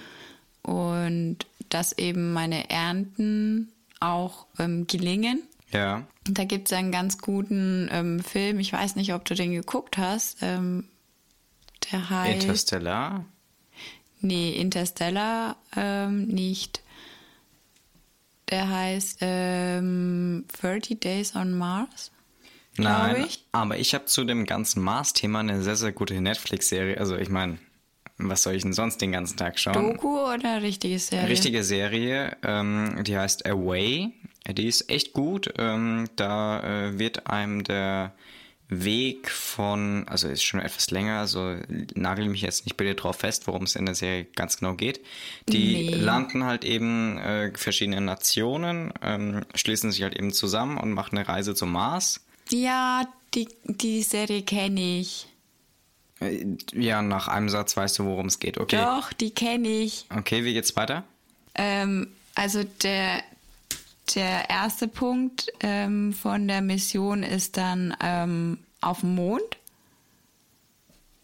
und 0.63 1.39
dass 1.69 1.97
eben 1.97 2.33
meine 2.33 2.71
Ernten 2.71 3.73
auch 4.01 4.47
ähm, 4.59 4.87
gelingen. 4.87 5.43
Ja. 5.73 6.07
Da 6.25 6.45
gibt 6.45 6.69
es 6.69 6.73
einen 6.73 6.93
ganz 6.93 7.19
guten 7.19 7.89
ähm, 7.93 8.21
Film, 8.21 8.61
ich 8.61 8.73
weiß 8.73 8.97
nicht, 8.97 9.15
ob 9.15 9.25
du 9.25 9.35
den 9.35 9.53
geguckt 9.53 9.99
hast. 9.99 10.39
Ähm, 10.43 10.89
der 11.91 12.11
heißt. 12.11 12.43
Interstellar? 12.43 13.25
Nee, 14.21 14.53
Interstellar 14.53 15.57
ähm, 15.77 16.27
nicht. 16.27 16.83
Der 18.51 18.69
heißt 18.69 19.19
ähm, 19.23 20.45
30 20.61 21.01
Days 21.01 21.35
on 21.35 21.53
Mars. 21.53 22.13
Nein, 22.79 23.25
ich. 23.27 23.45
aber 23.53 23.79
ich 23.79 23.95
habe 23.95 24.05
zu 24.05 24.25
dem 24.25 24.45
ganzen 24.45 24.83
Mars-Thema 24.83 25.41
eine 25.41 25.63
sehr, 25.63 25.77
sehr 25.77 25.93
gute 25.93 26.21
Netflix-Serie. 26.21 26.99
Also 26.99 27.17
ich 27.17 27.29
meine, 27.29 27.59
was 28.19 28.43
soll 28.43 28.55
ich 28.55 28.63
denn 28.63 28.73
sonst 28.73 28.99
den 28.99 29.13
ganzen 29.13 29.37
Tag 29.37 29.59
schauen? 29.59 29.75
Doku 29.75 30.19
oder 30.21 30.63
richtige 30.63 30.99
Serie? 30.99 31.29
Richtige 31.29 31.65
Serie, 31.65 32.37
ähm, 32.43 33.03
die 33.05 33.17
heißt 33.17 33.47
Away. 33.47 34.13
Die 34.49 34.67
ist 34.67 34.89
echt 34.91 35.13
gut. 35.13 35.53
Ähm, 35.59 36.09
da 36.17 36.63
äh, 36.89 36.99
wird 36.99 37.27
einem 37.27 37.65
der 37.65 38.15
Weg 38.69 39.31
von, 39.31 40.09
also 40.09 40.29
ist 40.29 40.43
schon 40.43 40.61
etwas 40.61 40.91
länger, 40.91 41.21
also 41.21 41.57
nagel 41.95 42.29
mich 42.29 42.43
jetzt 42.43 42.65
nicht 42.65 42.77
bitte 42.77 42.97
drauf 42.97 43.17
fest, 43.17 43.47
worum 43.47 43.63
es 43.63 43.77
in 43.77 43.87
der 43.87 43.95
Serie 43.95 44.25
ganz 44.35 44.59
genau 44.59 44.75
geht. 44.75 45.01
Die 45.49 45.91
nee. 45.91 45.95
landen 45.95 46.45
halt 46.45 46.65
eben 46.65 47.17
äh, 47.19 47.53
verschiedene 47.55 48.01
Nationen, 48.01 48.93
ähm, 49.03 49.45
schließen 49.55 49.93
sich 49.93 50.03
halt 50.03 50.17
eben 50.17 50.33
zusammen 50.33 50.79
und 50.79 50.93
machen 50.93 51.17
eine 51.17 51.29
Reise 51.29 51.55
zum 51.55 51.71
Mars. 51.73 52.25
Ja, 52.51 53.07
die, 53.35 53.49
die 53.65 54.03
Serie 54.03 54.43
kenne 54.43 54.99
ich. 55.01 55.29
Äh, 56.21 56.47
ja, 56.73 57.03
nach 57.03 57.29
einem 57.29 57.49
Satz 57.49 57.77
weißt 57.77 57.99
du, 57.99 58.05
worum 58.05 58.27
es 58.27 58.39
geht, 58.39 58.59
okay. 58.59 58.77
Doch, 58.77 59.13
die 59.13 59.31
kenne 59.31 59.69
ich. 59.69 60.07
Okay, 60.15 60.45
wie 60.45 60.55
geht's 60.55 60.75
weiter? 60.77 61.05
Ähm, 61.55 62.09
also 62.35 62.65
der, 62.83 63.23
der 64.15 64.49
erste 64.49 64.89
Punkt 64.89 65.49
ähm, 65.61 66.13
von 66.13 66.49
der 66.49 66.63
Mission 66.63 67.23
ist 67.23 67.57
dann 67.57 67.97
ähm, 68.01 68.59
auf 68.81 69.01
dem 69.01 69.15
Mond, 69.15 69.59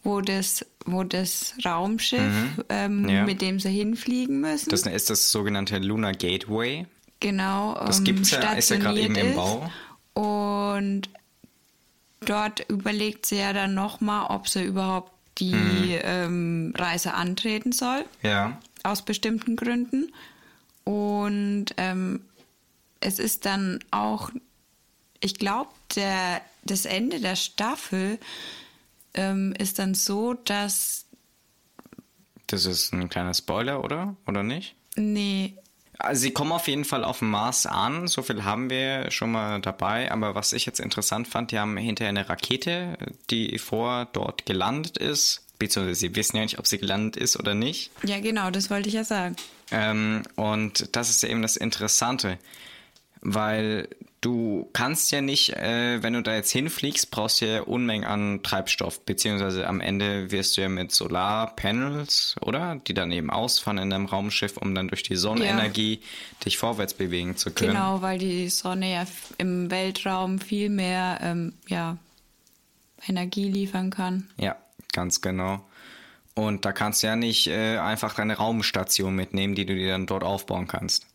wo 0.02 0.20
das, 0.20 0.66
wo 0.84 1.04
das 1.04 1.54
Raumschiff, 1.64 2.20
mhm. 2.20 2.64
ähm, 2.68 3.08
ja. 3.08 3.24
mit 3.24 3.40
dem 3.40 3.60
sie 3.60 3.70
hinfliegen 3.70 4.40
müssen. 4.40 4.70
Das 4.70 4.82
ist 4.82 5.10
das 5.10 5.30
sogenannte 5.30 5.78
Lunar 5.78 6.12
Gateway. 6.12 6.86
Genau. 7.20 7.74
Das 7.74 7.98
ähm, 7.98 8.04
gibt's 8.04 8.30
ja, 8.32 8.52
ist 8.54 8.70
ja 8.70 8.76
gerade 8.76 9.00
eben 9.00 9.14
im 9.14 9.36
Bau. 9.36 9.70
Und 10.14 11.08
dort 12.22 12.68
überlegt 12.68 13.26
sie 13.26 13.36
ja 13.36 13.52
dann 13.52 13.74
nochmal, 13.74 14.26
ob 14.30 14.48
sie 14.48 14.64
überhaupt 14.64 15.12
die 15.38 15.54
mhm. 15.54 15.98
ähm, 16.02 16.74
Reise 16.76 17.14
antreten 17.14 17.72
soll. 17.72 18.04
Ja. 18.22 18.58
Aus 18.82 19.02
bestimmten 19.02 19.56
Gründen. 19.56 20.12
Und 20.84 21.66
ähm, 21.76 22.20
es 23.00 23.18
ist 23.18 23.46
dann 23.46 23.78
auch, 23.90 24.30
ich 25.20 25.34
glaube, 25.34 25.70
das 26.64 26.84
Ende 26.84 27.20
der 27.20 27.36
Staffel 27.36 28.18
ähm, 29.14 29.54
ist 29.58 29.78
dann 29.78 29.94
so, 29.94 30.34
dass. 30.34 31.06
Das 32.46 32.66
ist 32.66 32.92
ein 32.92 33.08
kleiner 33.08 33.34
Spoiler, 33.34 33.82
oder? 33.82 34.16
Oder 34.26 34.42
nicht? 34.42 34.74
Nee. 34.96 35.56
Also 35.98 36.22
sie 36.22 36.30
kommen 36.32 36.52
auf 36.52 36.68
jeden 36.68 36.84
Fall 36.84 37.04
auf 37.04 37.18
dem 37.18 37.30
Mars 37.30 37.66
an, 37.66 38.08
so 38.08 38.22
viel 38.22 38.44
haben 38.44 38.70
wir 38.70 39.10
schon 39.10 39.30
mal 39.30 39.60
dabei. 39.60 40.10
Aber 40.10 40.34
was 40.34 40.52
ich 40.52 40.66
jetzt 40.66 40.80
interessant 40.80 41.28
fand, 41.28 41.52
die 41.52 41.58
haben 41.58 41.76
hinterher 41.76 42.08
eine 42.08 42.28
Rakete, 42.28 42.96
die 43.30 43.58
vor 43.58 44.08
dort 44.12 44.46
gelandet 44.46 44.98
ist. 44.98 45.42
Beziehungsweise 45.58 46.00
sie 46.00 46.16
wissen 46.16 46.36
ja 46.36 46.42
nicht, 46.42 46.58
ob 46.58 46.66
sie 46.66 46.78
gelandet 46.78 47.16
ist 47.16 47.38
oder 47.38 47.54
nicht. 47.54 47.92
Ja, 48.02 48.18
genau, 48.20 48.50
das 48.50 48.68
wollte 48.68 48.88
ich 48.88 48.94
ja 48.94 49.04
sagen. 49.04 49.36
Ähm, 49.70 50.22
und 50.34 50.96
das 50.96 51.08
ist 51.08 51.22
eben 51.22 51.42
das 51.42 51.56
Interessante 51.56 52.38
weil 53.22 53.88
du 54.20 54.68
kannst 54.72 55.10
ja 55.12 55.20
nicht, 55.20 55.50
äh, 55.50 56.02
wenn 56.02 56.12
du 56.12 56.22
da 56.22 56.34
jetzt 56.34 56.50
hinfliegst, 56.50 57.10
brauchst 57.10 57.40
du 57.40 57.46
ja 57.46 57.62
Unmengen 57.62 58.04
an 58.04 58.42
Treibstoff, 58.42 59.04
beziehungsweise 59.04 59.66
am 59.66 59.80
Ende 59.80 60.30
wirst 60.30 60.56
du 60.56 60.62
ja 60.62 60.68
mit 60.68 60.92
Solarpanels, 60.92 62.36
oder? 62.40 62.76
Die 62.86 62.94
dann 62.94 63.12
eben 63.12 63.30
ausfahren 63.30 63.78
in 63.78 63.90
deinem 63.90 64.06
Raumschiff, 64.06 64.56
um 64.56 64.74
dann 64.74 64.88
durch 64.88 65.02
die 65.02 65.16
Sonnenenergie 65.16 65.94
ja. 65.94 66.44
dich 66.44 66.58
vorwärts 66.58 66.94
bewegen 66.94 67.36
zu 67.36 67.52
können. 67.52 67.72
Genau, 67.72 68.02
weil 68.02 68.18
die 68.18 68.48
Sonne 68.48 68.92
ja 68.92 69.06
im 69.38 69.70
Weltraum 69.70 70.38
viel 70.38 70.68
mehr 70.68 71.18
ähm, 71.22 71.54
ja, 71.68 71.96
Energie 73.06 73.48
liefern 73.48 73.90
kann. 73.90 74.28
Ja, 74.36 74.56
ganz 74.92 75.20
genau. 75.20 75.64
Und 76.34 76.64
da 76.64 76.72
kannst 76.72 77.02
du 77.02 77.08
ja 77.08 77.16
nicht 77.16 77.46
äh, 77.46 77.76
einfach 77.76 78.14
deine 78.14 78.36
Raumstation 78.36 79.14
mitnehmen, 79.14 79.54
die 79.54 79.66
du 79.66 79.74
dir 79.74 79.92
dann 79.92 80.06
dort 80.06 80.24
aufbauen 80.24 80.66
kannst. 80.66 81.06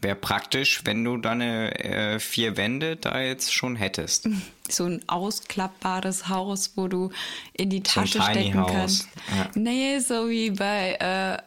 Wäre 0.00 0.14
praktisch, 0.14 0.82
wenn 0.84 1.02
du 1.02 1.16
deine 1.16 1.74
äh, 1.84 2.20
vier 2.20 2.56
Wände 2.56 2.96
da 2.96 3.20
jetzt 3.20 3.52
schon 3.52 3.76
hättest. 3.76 4.28
So 4.70 4.84
ein 4.84 5.00
ausklappbares 5.08 6.28
Haus, 6.28 6.72
wo 6.76 6.88
du 6.88 7.10
in 7.54 7.70
die 7.70 7.82
Tasche 7.82 8.18
so 8.18 8.22
stecken 8.22 8.54
House. 8.54 8.70
kannst. 8.70 9.08
Ja. 9.34 9.50
Nee, 9.54 9.98
so 10.00 10.28
wie 10.28 10.50
bei 10.50 10.92
äh, 11.00 11.38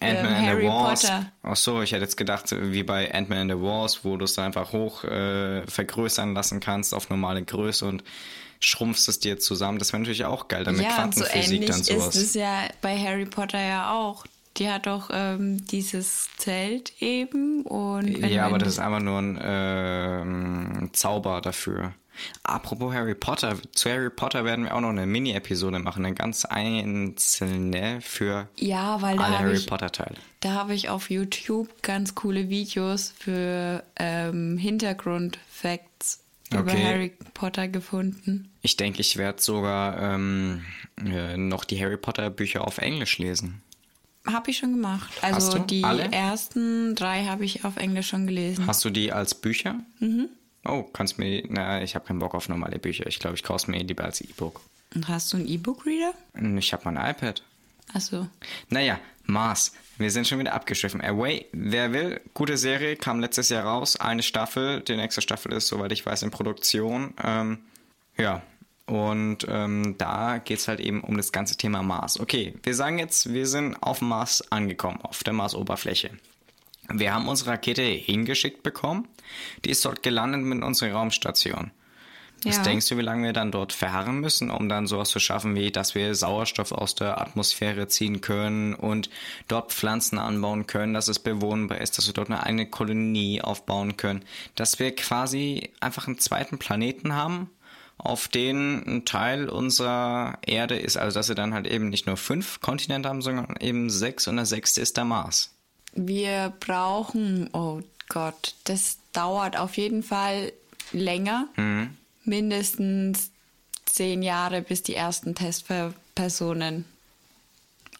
ähm, 0.00 0.46
Harry 0.46 0.68
Potter. 0.68 1.32
Ach 1.42 1.56
so, 1.56 1.82
ich 1.82 1.90
hätte 1.90 2.04
jetzt 2.04 2.16
gedacht, 2.16 2.54
wie 2.56 2.84
bei 2.84 3.12
Ant-Man 3.12 3.38
and 3.38 3.50
the 3.50 3.60
Wars, 3.60 4.04
wo 4.04 4.16
du 4.16 4.26
es 4.26 4.38
einfach 4.38 4.72
hoch 4.72 5.02
äh, 5.02 5.66
vergrößern 5.66 6.34
lassen 6.34 6.60
kannst 6.60 6.94
auf 6.94 7.10
normale 7.10 7.42
Größe 7.42 7.84
und 7.84 8.04
schrumpfst 8.60 9.08
es 9.08 9.18
dir 9.20 9.38
zusammen. 9.38 9.78
Das 9.78 9.92
wäre 9.92 10.00
natürlich 10.00 10.24
auch 10.24 10.48
geil, 10.48 10.64
damit 10.64 10.82
ja, 10.82 10.94
Quantenphysik 10.94 11.62
so 11.62 11.68
dann 11.72 11.82
sowas. 11.82 12.16
ist 12.16 12.22
es 12.22 12.34
ja 12.34 12.68
bei 12.80 12.96
Harry 12.98 13.26
Potter 13.26 13.60
ja 13.60 13.92
auch. 13.92 14.24
Die 14.58 14.68
hat 14.68 14.86
doch 14.86 15.10
ähm, 15.12 15.64
dieses 15.66 16.28
Zelt 16.36 17.00
eben 17.00 17.62
und. 17.62 18.18
Ja, 18.18 18.46
aber 18.46 18.58
das 18.58 18.68
ist 18.68 18.78
einfach 18.78 19.00
nur 19.00 19.18
ein 19.18 19.36
äh, 19.36 20.92
Zauber 20.92 21.40
dafür. 21.40 21.94
Apropos 22.42 22.92
Harry 22.92 23.14
Potter, 23.14 23.56
zu 23.72 23.90
Harry 23.90 24.10
Potter 24.10 24.44
werden 24.44 24.64
wir 24.64 24.74
auch 24.74 24.80
noch 24.80 24.88
eine 24.88 25.06
Mini-Episode 25.06 25.78
machen, 25.78 26.04
eine 26.04 26.14
ganz 26.14 26.44
einzelne 26.44 28.00
für 28.00 28.48
ja, 28.56 29.00
weil 29.00 29.18
alle 29.18 29.38
Harry 29.38 29.56
ich, 29.56 29.66
Potter 29.68 29.92
Teile. 29.92 30.16
Da 30.40 30.54
habe 30.54 30.74
ich 30.74 30.88
auf 30.88 31.10
YouTube 31.10 31.68
ganz 31.82 32.16
coole 32.16 32.48
Videos 32.48 33.14
für 33.16 33.84
ähm, 33.96 34.58
Hintergrund-Facts 34.58 36.24
okay. 36.52 36.60
über 36.60 36.72
Harry 36.72 37.12
Potter 37.34 37.68
gefunden. 37.68 38.50
Ich 38.62 38.76
denke, 38.76 39.00
ich 39.00 39.16
werde 39.16 39.40
sogar 39.40 40.14
ähm, 40.14 40.64
äh, 41.04 41.36
noch 41.36 41.64
die 41.64 41.80
Harry 41.80 41.96
Potter 41.96 42.30
Bücher 42.30 42.66
auf 42.66 42.78
Englisch 42.78 43.18
lesen. 43.18 43.62
Habe 44.30 44.50
ich 44.50 44.58
schon 44.58 44.72
gemacht. 44.72 45.12
Also 45.22 45.58
die 45.58 45.84
Alle? 45.84 46.12
ersten 46.12 46.94
drei 46.94 47.24
habe 47.24 47.44
ich 47.44 47.64
auf 47.64 47.76
Englisch 47.76 48.08
schon 48.08 48.26
gelesen. 48.26 48.66
Hast 48.66 48.84
du 48.84 48.90
die 48.90 49.12
als 49.12 49.34
Bücher? 49.34 49.80
Mhm. 50.00 50.28
Oh, 50.64 50.82
kannst 50.82 51.18
mir. 51.18 51.44
Na, 51.48 51.82
ich 51.82 51.94
habe 51.94 52.06
keinen 52.06 52.18
Bock 52.18 52.34
auf 52.34 52.48
normale 52.48 52.78
Bücher. 52.78 53.06
Ich 53.06 53.18
glaube, 53.18 53.36
ich 53.36 53.42
kaufe 53.42 53.70
mir 53.70 53.82
lieber 53.82 54.04
als 54.04 54.20
E-Book. 54.20 54.60
Und 54.94 55.08
hast 55.08 55.32
du 55.32 55.38
einen 55.38 55.48
E-Book-Reader? 55.48 56.12
Ich 56.58 56.72
habe 56.72 56.90
mein 56.90 56.96
iPad. 56.96 57.42
Achso. 57.94 58.26
Naja, 58.68 58.98
Mars. 59.24 59.72
Wir 59.96 60.10
sind 60.10 60.26
schon 60.28 60.38
wieder 60.38 60.54
abgeschliffen. 60.54 61.00
Away, 61.00 61.46
wer 61.52 61.92
will, 61.92 62.20
gute 62.34 62.56
Serie, 62.56 62.96
kam 62.96 63.20
letztes 63.20 63.48
Jahr 63.48 63.64
raus. 63.64 63.96
Eine 63.96 64.22
Staffel. 64.22 64.80
Die 64.80 64.96
nächste 64.96 65.22
Staffel 65.22 65.52
ist, 65.52 65.68
soweit 65.68 65.92
ich 65.92 66.04
weiß, 66.04 66.22
in 66.22 66.30
Produktion. 66.30 67.14
Ähm, 67.22 67.58
ja, 68.16 68.42
und 68.88 69.46
ähm, 69.48 69.96
da 69.98 70.38
geht 70.38 70.58
es 70.58 70.68
halt 70.68 70.80
eben 70.80 71.02
um 71.02 71.16
das 71.16 71.30
ganze 71.30 71.56
Thema 71.56 71.82
Mars. 71.82 72.18
Okay, 72.18 72.54
wir 72.62 72.74
sagen 72.74 72.98
jetzt, 72.98 73.32
wir 73.32 73.46
sind 73.46 73.76
auf 73.82 74.00
Mars 74.00 74.50
angekommen, 74.50 75.00
auf 75.02 75.22
der 75.22 75.34
Marsoberfläche. 75.34 76.10
Wir 76.90 77.12
haben 77.12 77.28
unsere 77.28 77.50
Rakete 77.50 77.82
hingeschickt 77.82 78.62
bekommen. 78.62 79.06
Die 79.64 79.70
ist 79.70 79.84
dort 79.84 80.02
gelandet 80.02 80.40
mit 80.40 80.62
unserer 80.64 80.92
Raumstation. 80.92 81.70
Was 82.44 82.56
Ja. 82.58 82.62
denkst 82.62 82.88
du, 82.88 82.96
wie 82.96 83.02
lange 83.02 83.24
wir 83.26 83.32
dann 83.32 83.50
dort 83.50 83.72
verharren 83.72 84.20
müssen, 84.20 84.50
um 84.50 84.68
dann 84.68 84.86
sowas 84.86 85.10
zu 85.10 85.18
schaffen, 85.18 85.54
wie 85.56 85.72
dass 85.72 85.94
wir 85.94 86.14
Sauerstoff 86.14 86.70
aus 86.72 86.94
der 86.94 87.20
Atmosphäre 87.20 87.88
ziehen 87.88 88.20
können 88.20 88.74
und 88.74 89.10
dort 89.48 89.72
Pflanzen 89.72 90.18
anbauen 90.18 90.66
können, 90.66 90.94
dass 90.94 91.08
es 91.08 91.18
bewohnbar 91.18 91.80
ist, 91.80 91.98
dass 91.98 92.06
wir 92.06 92.14
dort 92.14 92.30
eine 92.30 92.42
eigene 92.44 92.66
Kolonie 92.66 93.42
aufbauen 93.42 93.96
können, 93.96 94.24
dass 94.54 94.78
wir 94.78 94.94
quasi 94.94 95.70
einfach 95.80 96.06
einen 96.06 96.18
zweiten 96.18 96.58
Planeten 96.58 97.12
haben, 97.14 97.50
auf 97.98 98.28
den 98.28 98.82
ein 98.86 99.04
Teil 99.04 99.48
unserer 99.48 100.38
Erde 100.46 100.78
ist, 100.78 100.96
also 100.96 101.18
dass 101.18 101.28
wir 101.28 101.34
dann 101.34 101.52
halt 101.52 101.66
eben 101.66 101.88
nicht 101.88 102.06
nur 102.06 102.16
fünf 102.16 102.60
Kontinente 102.60 103.08
haben, 103.08 103.22
sondern 103.22 103.54
eben 103.60 103.90
sechs 103.90 104.28
und 104.28 104.36
der 104.36 104.46
sechste 104.46 104.80
ist 104.80 104.96
der 104.96 105.04
Mars. 105.04 105.54
Wir 105.94 106.52
brauchen, 106.60 107.50
oh 107.52 107.80
Gott, 108.08 108.54
das 108.64 108.98
dauert 109.12 109.58
auf 109.58 109.76
jeden 109.76 110.02
Fall 110.02 110.52
länger. 110.92 111.48
Mindestens 112.24 113.30
zehn 113.84 114.22
Jahre, 114.22 114.62
bis 114.62 114.82
die 114.82 114.94
ersten 114.94 115.34
Testpersonen 115.34 116.84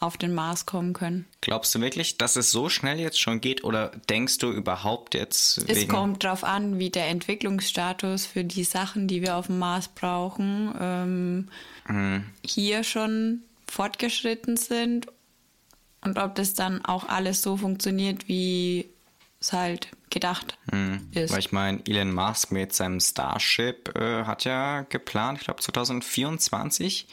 auf 0.00 0.16
den 0.16 0.32
Mars 0.32 0.64
kommen 0.66 0.92
können. 0.92 1.26
Glaubst 1.40 1.74
du 1.74 1.80
wirklich, 1.80 2.18
dass 2.18 2.36
es 2.36 2.50
so 2.50 2.68
schnell 2.68 3.00
jetzt 3.00 3.20
schon 3.20 3.40
geht 3.40 3.64
oder 3.64 3.90
denkst 4.08 4.38
du 4.38 4.50
überhaupt 4.52 5.14
jetzt 5.14 5.58
Es 5.58 5.76
wegen... 5.76 5.90
kommt 5.90 6.22
drauf 6.24 6.44
an, 6.44 6.78
wie 6.78 6.90
der 6.90 7.08
Entwicklungsstatus 7.08 8.26
für 8.26 8.44
die 8.44 8.64
Sachen, 8.64 9.08
die 9.08 9.22
wir 9.22 9.36
auf 9.36 9.46
dem 9.46 9.58
Mars 9.58 9.88
brauchen, 9.88 10.72
ähm, 10.80 11.48
hier 12.44 12.84
schon 12.84 13.42
fortgeschritten 13.66 14.56
sind 14.56 15.08
und 16.02 16.18
ob 16.18 16.34
das 16.36 16.54
dann 16.54 16.84
auch 16.84 17.08
alles 17.08 17.42
so 17.42 17.56
funktioniert, 17.56 18.28
wie 18.28 18.88
es 19.40 19.52
halt 19.52 19.88
gedacht 20.10 20.58
ist. 21.12 21.32
Weil 21.32 21.38
ich 21.38 21.52
meine, 21.52 21.80
Elon 21.86 22.12
Musk 22.12 22.50
mit 22.52 22.72
seinem 22.72 23.00
Starship 23.00 23.96
äh, 23.96 24.24
hat 24.24 24.44
ja 24.44 24.82
geplant, 24.82 25.38
ich 25.38 25.44
glaube 25.44 25.60
2024, 25.60 27.08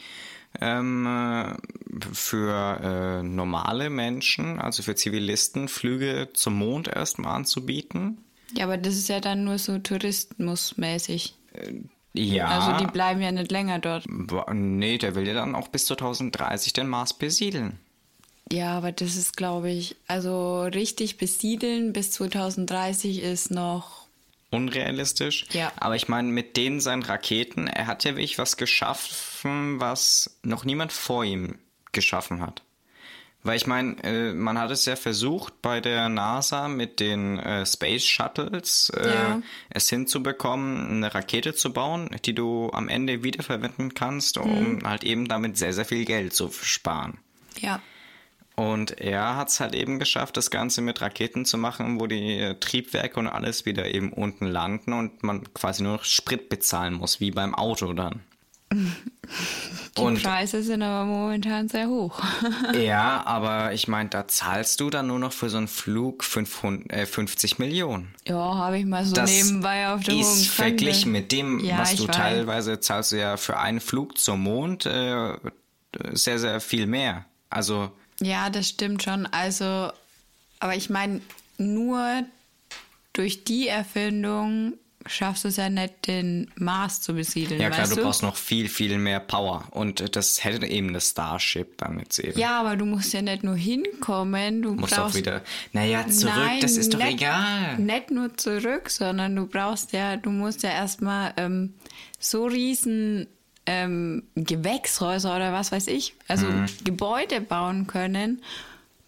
ähm, 0.60 1.06
äh, 1.06 1.54
für 2.12 2.80
äh, 2.82 3.22
normale 3.22 3.90
Menschen, 3.90 4.60
also 4.60 4.82
für 4.82 4.94
Zivilisten, 4.94 5.68
Flüge 5.68 6.28
zum 6.32 6.54
Mond 6.54 6.88
erstmal 6.88 7.36
anzubieten. 7.36 8.24
Ja, 8.54 8.64
aber 8.64 8.76
das 8.76 8.96
ist 8.96 9.08
ja 9.08 9.20
dann 9.20 9.44
nur 9.44 9.58
so 9.58 9.78
tourismusmäßig. 9.78 11.34
Ja. 12.14 12.46
Also 12.46 12.84
die 12.84 12.90
bleiben 12.90 13.20
ja 13.20 13.32
nicht 13.32 13.50
länger 13.50 13.78
dort. 13.78 14.04
Nee, 14.08 14.98
der 14.98 15.14
will 15.14 15.26
ja 15.26 15.34
dann 15.34 15.54
auch 15.54 15.68
bis 15.68 15.86
2030 15.86 16.72
den 16.72 16.88
Mars 16.88 17.14
besiedeln. 17.14 17.78
Ja, 18.52 18.76
aber 18.76 18.92
das 18.92 19.16
ist, 19.16 19.36
glaube 19.36 19.70
ich, 19.70 19.96
also 20.06 20.62
richtig 20.62 21.18
besiedeln 21.18 21.92
bis 21.92 22.12
2030 22.12 23.20
ist 23.22 23.50
noch. 23.50 24.06
unrealistisch. 24.50 25.46
Ja. 25.50 25.72
Aber 25.76 25.96
ich 25.96 26.08
meine, 26.08 26.28
mit 26.28 26.56
denen 26.56 26.80
seinen 26.80 27.02
Raketen, 27.02 27.66
er 27.66 27.88
hat 27.88 28.04
ja 28.04 28.12
wirklich 28.12 28.38
was 28.38 28.56
geschaffen, 28.56 29.80
was 29.80 30.38
noch 30.42 30.64
niemand 30.64 30.92
vor 30.92 31.24
ihm 31.24 31.58
geschaffen 31.96 32.40
hat. 32.40 32.62
Weil 33.42 33.56
ich 33.56 33.66
meine, 33.66 33.96
äh, 34.02 34.32
man 34.32 34.58
hat 34.58 34.70
es 34.72 34.86
ja 34.86 34.96
versucht 34.96 35.62
bei 35.62 35.80
der 35.80 36.08
NASA 36.08 36.66
mit 36.68 36.98
den 36.98 37.38
äh, 37.38 37.64
Space 37.64 38.04
Shuttles 38.04 38.90
äh, 38.90 39.08
Ja. 39.08 39.42
es 39.70 39.88
hinzubekommen, 39.88 40.88
eine 40.90 41.14
Rakete 41.14 41.54
zu 41.54 41.72
bauen, 41.72 42.10
die 42.24 42.34
du 42.34 42.70
am 42.72 42.88
Ende 42.88 43.22
wiederverwenden 43.22 43.94
kannst, 43.94 44.36
um 44.38 44.80
halt 44.84 45.04
eben 45.04 45.28
damit 45.28 45.56
sehr, 45.58 45.72
sehr 45.72 45.84
viel 45.84 46.04
Geld 46.04 46.34
zu 46.34 46.50
sparen. 46.50 47.18
Ja. 47.60 47.80
Und 48.56 49.00
er 49.00 49.36
hat 49.36 49.48
es 49.48 49.60
halt 49.60 49.74
eben 49.76 49.98
geschafft, 50.00 50.36
das 50.36 50.50
Ganze 50.50 50.80
mit 50.80 51.00
Raketen 51.00 51.44
zu 51.44 51.56
machen, 51.58 52.00
wo 52.00 52.06
die 52.08 52.38
äh, 52.38 52.58
Triebwerke 52.58 53.20
und 53.20 53.28
alles 53.28 53.64
wieder 53.66 53.94
eben 53.94 54.12
unten 54.12 54.46
landen 54.46 54.92
und 54.92 55.22
man 55.22 55.52
quasi 55.54 55.82
nur 55.84 55.92
noch 55.98 56.04
Sprit 56.04 56.48
bezahlen 56.48 56.94
muss, 56.94 57.20
wie 57.20 57.30
beim 57.30 57.54
Auto 57.54 57.92
dann. 57.92 58.22
Die 59.96 60.02
Und 60.02 60.22
Preise 60.22 60.62
sind 60.62 60.82
aber 60.82 61.04
momentan 61.06 61.68
sehr 61.68 61.88
hoch. 61.88 62.20
ja, 62.74 63.22
aber 63.26 63.72
ich 63.72 63.88
meine, 63.88 64.10
da 64.10 64.28
zahlst 64.28 64.80
du 64.80 64.90
dann 64.90 65.06
nur 65.06 65.18
noch 65.18 65.32
für 65.32 65.48
so 65.48 65.56
einen 65.56 65.68
Flug 65.68 66.22
500, 66.24 66.92
äh, 66.92 67.06
50 67.06 67.58
Millionen. 67.58 68.14
ja, 68.26 68.36
habe 68.36 68.78
ich 68.78 68.84
mal 68.84 69.04
so 69.04 69.14
Das 69.14 69.30
nebenbei 69.30 69.88
auf 69.88 70.02
der 70.02 70.14
ist 70.14 70.48
verglichen 70.48 71.12
mit 71.12 71.32
dem, 71.32 71.60
Ja, 71.64 71.78
was 71.78 71.96
du 71.96 72.06
weiß. 72.08 72.16
teilweise 72.16 72.80
zahlst 72.80 73.12
du 73.12 73.16
ja 73.18 73.36
für 73.36 73.58
einen 73.58 73.80
Flug 73.80 74.18
zum 74.18 74.42
Mond 74.42 74.84
äh, 74.86 75.32
sehr, 76.12 76.38
sehr 76.38 76.60
viel 76.60 76.86
mehr. 76.86 77.24
Also 77.48 77.90
Ja, 78.20 78.50
das 78.50 78.68
stimmt 78.68 79.02
schon. 79.02 79.26
Also, 79.26 79.90
aber 80.60 80.74
ich 80.76 80.90
meine, 80.90 81.20
nur 81.58 82.22
durch 83.14 83.44
die 83.44 83.68
Erfindung 83.68 84.74
schaffst 85.08 85.44
du 85.44 85.48
es 85.48 85.56
ja 85.56 85.68
nicht, 85.68 86.06
den 86.06 86.50
Mars 86.56 87.00
zu 87.00 87.14
besiedeln. 87.14 87.60
Ja 87.60 87.70
klar, 87.70 87.86
du 87.88 87.94
du 87.96 88.02
brauchst 88.02 88.22
noch 88.22 88.36
viel, 88.36 88.68
viel 88.68 88.98
mehr 88.98 89.20
Power. 89.20 89.64
Und 89.70 90.16
das 90.16 90.44
hätte 90.44 90.66
eben 90.66 90.92
das 90.92 91.10
Starship 91.10 91.78
dann 91.78 91.98
jetzt 91.98 92.18
eben. 92.18 92.38
Ja, 92.38 92.60
aber 92.60 92.76
du 92.76 92.84
musst 92.84 93.12
ja 93.12 93.22
nicht 93.22 93.42
nur 93.44 93.56
hinkommen, 93.56 94.62
du 94.62 94.74
Muss 94.74 94.90
brauchst 94.90 95.14
auch 95.16 95.18
wieder. 95.18 95.42
Naja, 95.72 96.06
zurück, 96.08 96.34
Nein, 96.36 96.60
das 96.60 96.76
ist 96.76 96.92
doch 96.94 96.98
nicht, 96.98 97.14
egal. 97.14 97.78
Nicht 97.78 98.10
nur 98.10 98.36
zurück, 98.36 98.90
sondern 98.90 99.34
du 99.36 99.46
brauchst 99.46 99.92
ja, 99.92 100.16
du 100.16 100.30
musst 100.30 100.62
ja 100.62 100.70
erstmal 100.70 101.32
ähm, 101.36 101.74
so 102.18 102.46
riesen 102.46 103.26
ähm, 103.66 104.22
Gewächshäuser 104.34 105.34
oder 105.36 105.52
was 105.52 105.72
weiß 105.72 105.88
ich, 105.88 106.14
also 106.28 106.46
Mhm. 106.46 106.66
Gebäude 106.84 107.40
bauen 107.40 107.86
können, 107.86 108.42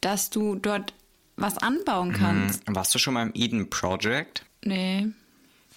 dass 0.00 0.30
du 0.30 0.56
dort 0.56 0.92
was 1.36 1.58
anbauen 1.58 2.12
kannst. 2.12 2.62
Warst 2.66 2.92
du 2.94 2.98
schon 2.98 3.14
mal 3.14 3.22
im 3.22 3.30
Eden 3.34 3.70
Project? 3.70 4.44
Nee. 4.64 5.06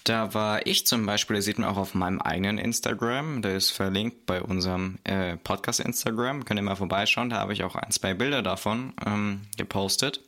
Da 0.04 0.34
war 0.34 0.66
ich 0.66 0.86
zum 0.86 1.06
Beispiel, 1.06 1.36
das 1.36 1.44
sieht 1.44 1.58
man 1.58 1.68
auch 1.68 1.76
auf 1.76 1.94
meinem 1.94 2.20
eigenen 2.20 2.58
Instagram, 2.58 3.40
der 3.40 3.54
ist 3.56 3.70
verlinkt 3.70 4.26
bei 4.26 4.42
unserem 4.42 4.98
äh, 5.04 5.36
Podcast 5.36 5.78
Instagram, 5.78 6.44
könnt 6.44 6.58
ihr 6.58 6.64
mal 6.64 6.74
vorbeischauen, 6.74 7.30
da 7.30 7.36
habe 7.36 7.52
ich 7.52 7.62
auch 7.62 7.76
ein, 7.76 7.90
zwei 7.92 8.12
Bilder 8.12 8.42
davon 8.42 8.94
ähm, 9.06 9.42
gepostet. 9.56 10.20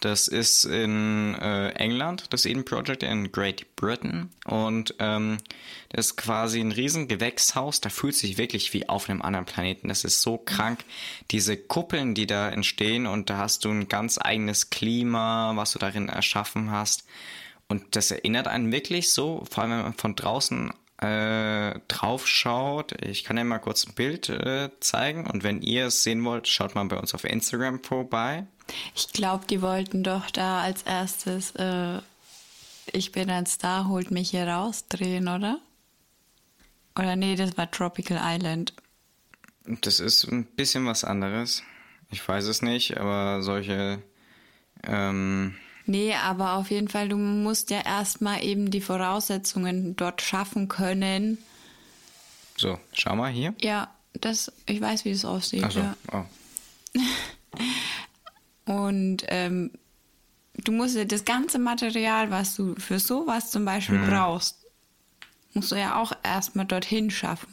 Das 0.00 0.28
ist 0.28 0.64
in 0.64 1.34
äh, 1.34 1.70
England, 1.72 2.24
das 2.30 2.46
Eden 2.46 2.64
Project 2.64 3.02
in 3.02 3.32
Great 3.32 3.76
Britain 3.76 4.30
und 4.46 4.94
ähm, 4.98 5.36
das 5.90 6.06
ist 6.06 6.16
quasi 6.16 6.60
ein 6.60 6.72
riesen 6.72 7.06
Gewächshaus, 7.06 7.82
da 7.82 7.90
fühlt 7.90 8.14
sich 8.14 8.38
wirklich 8.38 8.72
wie 8.72 8.88
auf 8.88 9.10
einem 9.10 9.20
anderen 9.20 9.44
Planeten, 9.44 9.88
das 9.88 10.04
ist 10.04 10.22
so 10.22 10.38
krank. 10.38 10.84
Diese 11.30 11.56
Kuppeln, 11.56 12.14
die 12.14 12.26
da 12.26 12.48
entstehen 12.48 13.06
und 13.06 13.28
da 13.28 13.38
hast 13.38 13.66
du 13.66 13.70
ein 13.70 13.88
ganz 13.88 14.18
eigenes 14.18 14.70
Klima, 14.70 15.52
was 15.54 15.72
du 15.72 15.78
darin 15.78 16.08
erschaffen 16.08 16.70
hast. 16.70 17.04
Und 17.70 17.94
das 17.94 18.10
erinnert 18.10 18.48
einen 18.48 18.72
wirklich 18.72 19.10
so, 19.10 19.44
vor 19.48 19.62
allem 19.62 19.70
wenn 19.70 19.82
man 19.82 19.94
von 19.94 20.16
draußen 20.16 20.72
äh, 20.98 21.78
drauf 21.86 22.26
schaut. 22.26 23.00
Ich 23.00 23.22
kann 23.22 23.36
ja 23.36 23.44
mal 23.44 23.60
kurz 23.60 23.86
ein 23.86 23.94
Bild 23.94 24.28
äh, 24.28 24.70
zeigen 24.80 25.24
und 25.30 25.44
wenn 25.44 25.62
ihr 25.62 25.86
es 25.86 26.02
sehen 26.02 26.24
wollt, 26.24 26.48
schaut 26.48 26.74
mal 26.74 26.84
bei 26.86 26.98
uns 26.98 27.14
auf 27.14 27.22
Instagram 27.22 27.80
vorbei. 27.80 28.44
Ich 28.96 29.12
glaube, 29.12 29.46
die 29.48 29.62
wollten 29.62 30.02
doch 30.02 30.32
da 30.32 30.62
als 30.62 30.82
erstes 30.82 31.52
äh, 31.52 32.00
Ich 32.90 33.12
bin 33.12 33.30
ein 33.30 33.46
Star, 33.46 33.86
holt 33.86 34.10
mich 34.10 34.30
hier 34.30 34.48
raus 34.48 34.86
drehen, 34.88 35.28
oder? 35.28 35.60
Oder 36.98 37.14
nee, 37.14 37.36
das 37.36 37.56
war 37.56 37.70
Tropical 37.70 38.18
Island. 38.20 38.74
Das 39.64 40.00
ist 40.00 40.24
ein 40.24 40.44
bisschen 40.44 40.86
was 40.86 41.04
anderes. 41.04 41.62
Ich 42.10 42.26
weiß 42.26 42.46
es 42.46 42.62
nicht, 42.62 42.98
aber 42.98 43.42
solche 43.42 44.02
ähm, 44.82 45.54
Nee, 45.90 46.14
aber 46.14 46.52
auf 46.52 46.70
jeden 46.70 46.86
Fall, 46.86 47.08
du 47.08 47.16
musst 47.16 47.70
ja 47.70 47.80
erstmal 47.80 48.44
eben 48.44 48.70
die 48.70 48.80
Voraussetzungen 48.80 49.96
dort 49.96 50.22
schaffen 50.22 50.68
können. 50.68 51.38
so, 52.56 52.78
schau 52.92 53.16
mal 53.16 53.32
hier. 53.32 53.54
Ja, 53.60 53.92
das, 54.12 54.52
ich 54.66 54.80
weiß, 54.80 55.04
wie 55.04 55.10
das 55.10 55.24
aussieht. 55.24 55.64
Also, 55.64 55.80
Ja. 55.80 55.96
oh. 56.12 56.24
Und 58.72 59.24
ähm, 59.26 59.72
du 60.54 60.70
musst 60.70 60.94
ja 60.94 61.04
das 61.04 61.24
ganze 61.24 61.58
Material, 61.58 62.30
was 62.30 62.54
du 62.54 62.76
für 62.76 63.00
sowas 63.00 63.50
zum 63.50 63.64
Beispiel 63.64 63.98
brauchst, 63.98 64.64
musst 65.54 65.72
du 65.72 65.76
ja 65.76 66.00
auch 66.00 66.12
erstmal 66.22 66.66
dorthin 66.66 67.10
schaffen. 67.10 67.52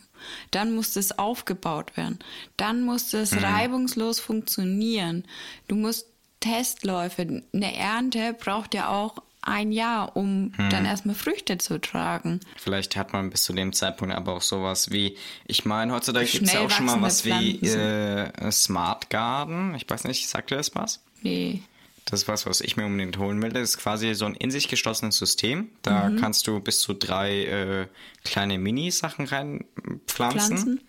Dann 0.52 0.76
muss 0.76 0.94
das 0.94 1.18
aufgebaut 1.18 1.98
werden. 1.98 2.20
Dann 2.56 2.84
muss 2.84 3.10
das 3.10 3.42
reibungslos 3.42 4.20
funktionieren. 4.20 5.24
Du 5.68 5.76
musst 5.76 6.06
Testläufe. 6.40 7.44
Eine 7.54 7.76
Ernte 7.76 8.34
braucht 8.34 8.74
ja 8.74 8.90
auch 8.90 9.16
ein 9.42 9.72
Jahr, 9.72 10.16
um 10.18 10.52
dann 10.58 10.86
erstmal 10.86 11.16
Früchte 11.16 11.58
zu 11.58 11.80
tragen. 11.80 12.42
Vielleicht 12.58 12.98
hat 12.98 13.14
man 13.14 13.30
bis 13.30 13.44
zu 13.44 13.54
dem 13.54 13.72
Zeitpunkt 13.72 14.14
aber 14.14 14.34
auch 14.34 14.42
sowas 14.42 14.92
wie, 14.92 15.16
ich 15.46 15.64
meine, 15.64 15.94
heutzutage 15.94 16.26
gibt 16.26 16.48
es 16.48 16.54
ja 16.54 16.62
auch 16.62 16.70
schon 16.70 16.86
mal 16.86 17.02
was 17.02 17.26
wachsende 17.26 17.46
wie 17.46 17.68
Pflanzen. 17.68 18.46
äh, 18.46 18.52
Smart 18.52 19.10
Garden. 19.10 19.74
Ich 19.76 19.90
weiß 19.90 20.04
nicht, 20.04 20.28
sagt 20.28 20.52
ihr 20.52 20.58
das 20.58 20.76
was? 20.76 21.02
Nee. 21.22 21.62
Das 22.04 22.22
ist 22.22 22.28
was, 22.28 22.46
was 22.46 22.62
ich 22.62 22.78
mir 22.78 22.86
unbedingt 22.86 23.18
holen 23.18 23.42
will. 23.42 23.50
Das 23.52 23.64
ist 23.64 23.78
quasi 23.80 24.14
so 24.16 24.26
ein 24.26 24.34
in 24.36 24.50
sich 24.50 24.70
geschlossenes 24.70 25.18
System. 25.18 25.70
Da 25.82 26.10
kannst 26.20 26.48
du 26.48 26.60
bis 26.62 26.80
zu 26.80 26.94
drei 26.94 27.44
äh, 27.46 27.88
kleine 28.24 28.58
Mini-Sachen 28.58 29.26
reinpflanzen. 29.26 30.58
Pflanzen. 30.58 30.82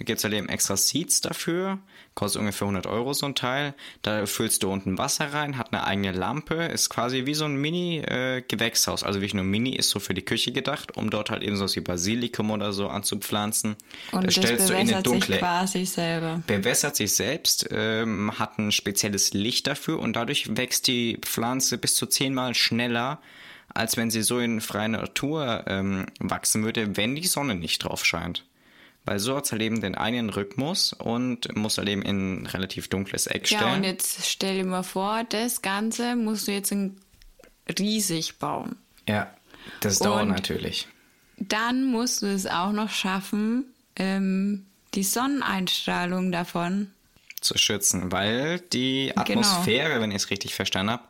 Da 0.00 0.04
gibt 0.06 0.16
es 0.16 0.24
halt 0.24 0.32
eben 0.32 0.48
extra 0.48 0.78
Seats 0.78 1.20
dafür. 1.20 1.78
Kostet 2.14 2.40
ungefähr 2.40 2.66
100 2.66 2.86
Euro 2.86 3.12
so 3.12 3.26
ein 3.26 3.34
Teil. 3.34 3.74
Da 4.00 4.24
füllst 4.24 4.62
du 4.62 4.72
unten 4.72 4.96
Wasser 4.96 5.34
rein, 5.34 5.58
hat 5.58 5.74
eine 5.74 5.84
eigene 5.84 6.12
Lampe. 6.12 6.54
Ist 6.54 6.88
quasi 6.88 7.26
wie 7.26 7.34
so 7.34 7.44
ein 7.44 7.56
Mini-Gewächshaus. 7.56 9.02
Äh, 9.02 9.04
also 9.04 9.20
wirklich 9.20 9.34
nur 9.34 9.44
Mini, 9.44 9.76
ist 9.76 9.90
so 9.90 10.00
für 10.00 10.14
die 10.14 10.24
Küche 10.24 10.52
gedacht, 10.52 10.96
um 10.96 11.10
dort 11.10 11.28
halt 11.28 11.42
eben 11.42 11.56
so 11.56 11.66
wie 11.76 11.80
Basilikum 11.80 12.50
oder 12.50 12.72
so 12.72 12.88
anzupflanzen. 12.88 13.76
Und 14.12 14.24
das, 14.24 14.36
das 14.36 14.44
stellst 14.46 14.70
du 14.70 14.72
in 14.72 14.88
eine 14.88 15.02
dunkle. 15.02 15.34
Sich 15.34 15.38
quasi 15.38 15.84
selber. 15.84 16.42
Bewässert 16.46 16.96
sich 16.96 17.14
selbst, 17.14 17.68
ähm, 17.70 18.38
hat 18.38 18.58
ein 18.58 18.72
spezielles 18.72 19.34
Licht 19.34 19.66
dafür 19.66 19.98
und 19.98 20.16
dadurch 20.16 20.56
wächst 20.56 20.86
die 20.86 21.18
Pflanze 21.20 21.76
bis 21.76 21.94
zu 21.94 22.06
zehnmal 22.06 22.54
schneller 22.54 23.20
als 23.72 23.96
wenn 23.96 24.10
sie 24.10 24.22
so 24.22 24.40
in 24.40 24.60
freier 24.60 24.88
Natur 24.88 25.62
ähm, 25.68 26.06
wachsen 26.18 26.64
würde, 26.64 26.96
wenn 26.96 27.14
die 27.14 27.28
Sonne 27.28 27.54
nicht 27.54 27.84
drauf 27.84 28.04
scheint. 28.04 28.44
Weil 29.04 29.18
so 29.18 29.36
hat 29.36 29.46
es 29.46 29.52
halt 29.52 29.62
eben 29.62 29.80
den 29.80 29.94
einen 29.94 30.30
Rhythmus 30.30 30.92
und 30.92 31.56
muss 31.56 31.78
halt 31.78 31.88
eben 31.88 32.02
in 32.02 32.42
ein 32.42 32.46
relativ 32.46 32.88
dunkles 32.88 33.26
Eck 33.26 33.46
stellen. 33.46 33.62
Ja, 33.62 33.74
und 33.74 33.84
jetzt 33.84 34.26
stell 34.26 34.56
dir 34.56 34.64
mal 34.64 34.82
vor, 34.82 35.24
das 35.24 35.62
Ganze 35.62 36.16
musst 36.16 36.48
du 36.48 36.52
jetzt 36.52 36.74
riesig 37.78 38.38
bauen. 38.38 38.76
Ja, 39.08 39.34
das 39.80 39.98
dauert 39.98 40.28
natürlich. 40.28 40.86
Dann 41.38 41.84
musst 41.84 42.22
du 42.22 42.26
es 42.26 42.46
auch 42.46 42.72
noch 42.72 42.90
schaffen, 42.90 43.64
ähm, 43.96 44.66
die 44.94 45.04
Sonneneinstrahlung 45.04 46.32
davon 46.32 46.90
zu 47.40 47.56
schützen, 47.56 48.12
weil 48.12 48.60
die 48.60 49.06
genau. 49.08 49.20
Atmosphäre, 49.22 49.88
genau. 49.88 50.02
wenn 50.02 50.10
ich 50.10 50.18
es 50.18 50.30
richtig 50.30 50.54
verstanden 50.54 50.92
habe, 50.92 51.04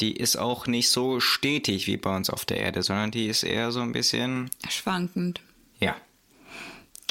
die 0.00 0.12
ist 0.12 0.36
auch 0.36 0.66
nicht 0.66 0.90
so 0.90 1.20
stetig 1.20 1.86
wie 1.86 1.96
bei 1.96 2.14
uns 2.14 2.30
auf 2.30 2.44
der 2.44 2.58
Erde, 2.58 2.82
sondern 2.82 3.10
die 3.10 3.26
ist 3.26 3.42
eher 3.42 3.72
so 3.72 3.80
ein 3.80 3.92
bisschen 3.92 4.50
schwankend. 4.68 5.40
Ja. 5.78 5.96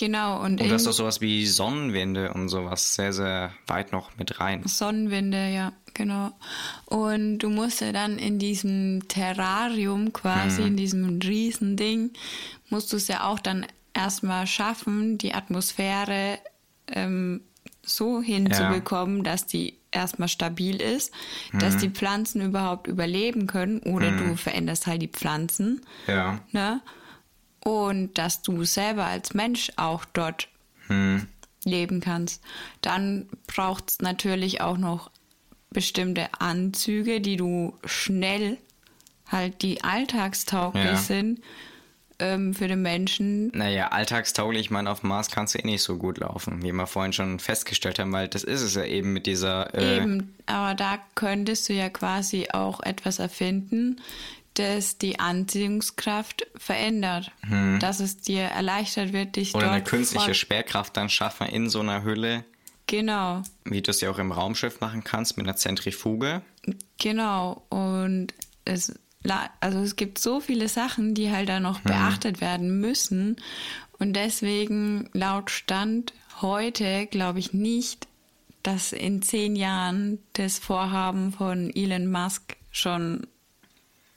Genau. 0.02 0.42
Und, 0.42 0.60
und 0.60 0.72
das 0.72 0.82
ist 0.82 0.88
doch 0.88 0.94
sowas 0.94 1.22
wie 1.22 1.46
Sonnenwinde 1.46 2.34
und 2.34 2.50
sowas 2.50 2.96
sehr, 2.96 3.14
sehr 3.14 3.54
weit 3.68 3.92
noch 3.92 4.18
mit 4.18 4.40
rein. 4.40 4.64
Sonnenwinde, 4.66 5.54
ja, 5.54 5.74
genau. 5.94 6.32
Und 6.86 7.38
du 7.38 7.52
musst 7.52 7.82
ja 7.82 7.92
dann 7.92 8.18
in 8.18 8.40
diesem 8.40 9.08
Terrarium 9.08 10.12
quasi, 10.12 10.62
mhm. 10.62 10.68
in 10.70 10.78
diesem 10.78 11.20
Riesending, 11.20 12.14
musst 12.72 12.92
du 12.92 12.98
es 12.98 13.10
ja 13.10 13.28
auch 13.28 13.38
dann 13.38 13.68
erstmal 13.94 14.48
schaffen, 14.48 15.20
die 15.20 15.36
Atmosphäre 15.36 16.40
ähm, 16.88 17.42
so 17.84 18.24
hinzubekommen, 18.24 19.18
ja. 19.18 19.24
dass 19.24 19.46
die 19.46 19.78
erstmal 19.92 20.30
stabil 20.30 20.82
ist, 20.82 21.14
mhm. 21.52 21.60
dass 21.60 21.78
die 21.78 21.92
Pflanzen 21.92 22.42
überhaupt 22.42 22.88
überleben 22.88 23.46
können 23.46 23.82
oder 23.82 24.10
mhm. 24.10 24.30
du 24.30 24.36
veränderst 24.36 24.88
halt 24.88 25.04
die 25.04 25.10
Pflanzen. 25.10 25.82
Ja. 26.08 26.40
Ne? 26.54 26.82
Und 27.64 28.18
dass 28.18 28.42
du 28.42 28.64
selber 28.64 29.06
als 29.06 29.34
Mensch 29.34 29.72
auch 29.76 30.06
dort 30.06 30.48
mhm. 30.88 31.28
leben 31.64 32.02
kannst. 32.02 32.42
Dann 32.82 33.30
braucht 33.48 33.92
es 33.92 34.00
natürlich 34.00 34.62
auch 34.62 34.78
noch 34.78 35.12
bestimmte 35.70 36.28
Anzüge, 36.40 37.22
die 37.22 37.38
du 37.38 37.78
schnell 37.86 38.58
halt 39.32 39.62
die 39.62 39.84
alltagstauglich 39.84 40.84
ja. 40.84 40.96
sind 40.98 41.40
ähm, 42.20 42.54
für 42.54 42.68
den 42.68 42.82
Menschen. 42.82 43.50
Naja, 43.54 43.88
alltagstauglich, 43.88 44.62
ich 44.62 44.72
meine, 44.72 44.90
auf 44.90 45.02
dem 45.02 45.10
Mars 45.10 45.32
kannst 45.32 45.56
du 45.56 45.60
eh 45.60 45.66
nicht 45.66 45.82
so 45.82 45.98
gut 45.98 46.20
laufen, 46.20 46.62
wie 46.64 46.72
wir 46.72 46.88
vorhin 46.88 47.14
schon 47.14 47.40
festgestellt 47.40 48.00
haben, 48.00 48.12
weil 48.12 48.28
das 48.28 48.44
ist 48.44 48.62
es 48.62 48.76
ja 48.76 48.84
eben 48.84 49.14
mit 49.14 49.26
dieser. 49.26 49.74
Äh 49.74 49.98
eben, 49.98 50.36
aber 50.46 50.76
da 50.76 51.00
könntest 51.16 51.68
du 51.70 51.74
ja 51.74 51.90
quasi 51.90 52.50
auch 52.52 52.82
etwas 52.82 53.20
erfinden, 53.20 54.02
das 54.56 54.98
die 54.98 55.20
Anziehungskraft 55.20 56.48
verändert. 56.56 57.32
Hm. 57.42 57.80
Dass 57.80 58.00
es 58.00 58.18
dir 58.18 58.44
erleichtert 58.44 59.14
wird, 59.14 59.36
dich 59.36 59.56
Oder 59.56 59.72
eine 59.72 59.84
künstliche 59.84 60.34
Sperrkraft 60.34 60.98
dann 60.98 61.10
schaffen 61.10 61.48
in 61.48 61.70
so 61.70 61.80
einer 61.80 62.04
Hülle. 62.04 62.46
Genau. 62.88 63.42
Wie 63.64 63.82
du 63.82 63.92
es 63.92 64.02
ja 64.02 64.10
auch 64.10 64.20
im 64.20 64.32
Raumschiff 64.32 64.82
machen 64.82 65.04
kannst 65.04 65.38
mit 65.38 65.46
einer 65.46 65.56
Zentrifuge. 65.56 66.42
Genau. 66.98 67.64
Und 67.70 68.34
es 68.66 68.94
also 69.60 69.80
es 69.80 69.96
gibt 69.96 70.18
so 70.18 70.40
viele 70.40 70.68
Sachen, 70.68 71.14
die 71.14 71.32
halt 71.32 71.48
da 71.48 71.60
noch 71.60 71.84
mhm. 71.84 71.90
beachtet 71.90 72.42
werden 72.42 72.80
müssen. 72.80 73.38
Und 74.00 74.14
deswegen 74.14 75.10
laut 75.14 75.52
Stand 75.52 76.14
heute 76.42 77.06
glaube 77.06 77.40
ich 77.40 77.54
nicht, 77.54 78.08
dass 78.64 78.94
in 78.94 79.22
zehn 79.22 79.56
Jahren 79.56 80.20
das 80.34 80.60
Vorhaben 80.60 81.32
von 81.32 81.72
Elon 81.76 82.12
Musk 82.12 82.58
schon 82.72 83.28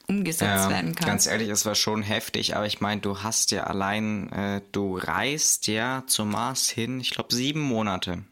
umgesetzt 0.07 0.65
ja, 0.65 0.69
werden 0.69 0.95
kann. 0.95 1.07
Ganz 1.07 1.27
ehrlich, 1.27 1.49
es 1.49 1.65
war 1.65 1.75
schon 1.75 2.03
heftig, 2.03 2.55
aber 2.55 2.65
ich 2.65 2.81
meine, 2.81 3.01
du 3.01 3.23
hast 3.23 3.51
ja 3.51 3.65
allein, 3.65 4.31
äh, 4.31 4.61
du 4.71 4.97
reist 4.97 5.67
ja 5.67 6.03
zum 6.07 6.31
Mars 6.31 6.69
hin, 6.69 6.99
ich 6.99 7.11
glaube 7.11 7.33
sieben 7.33 7.61
Monate. 7.61 8.23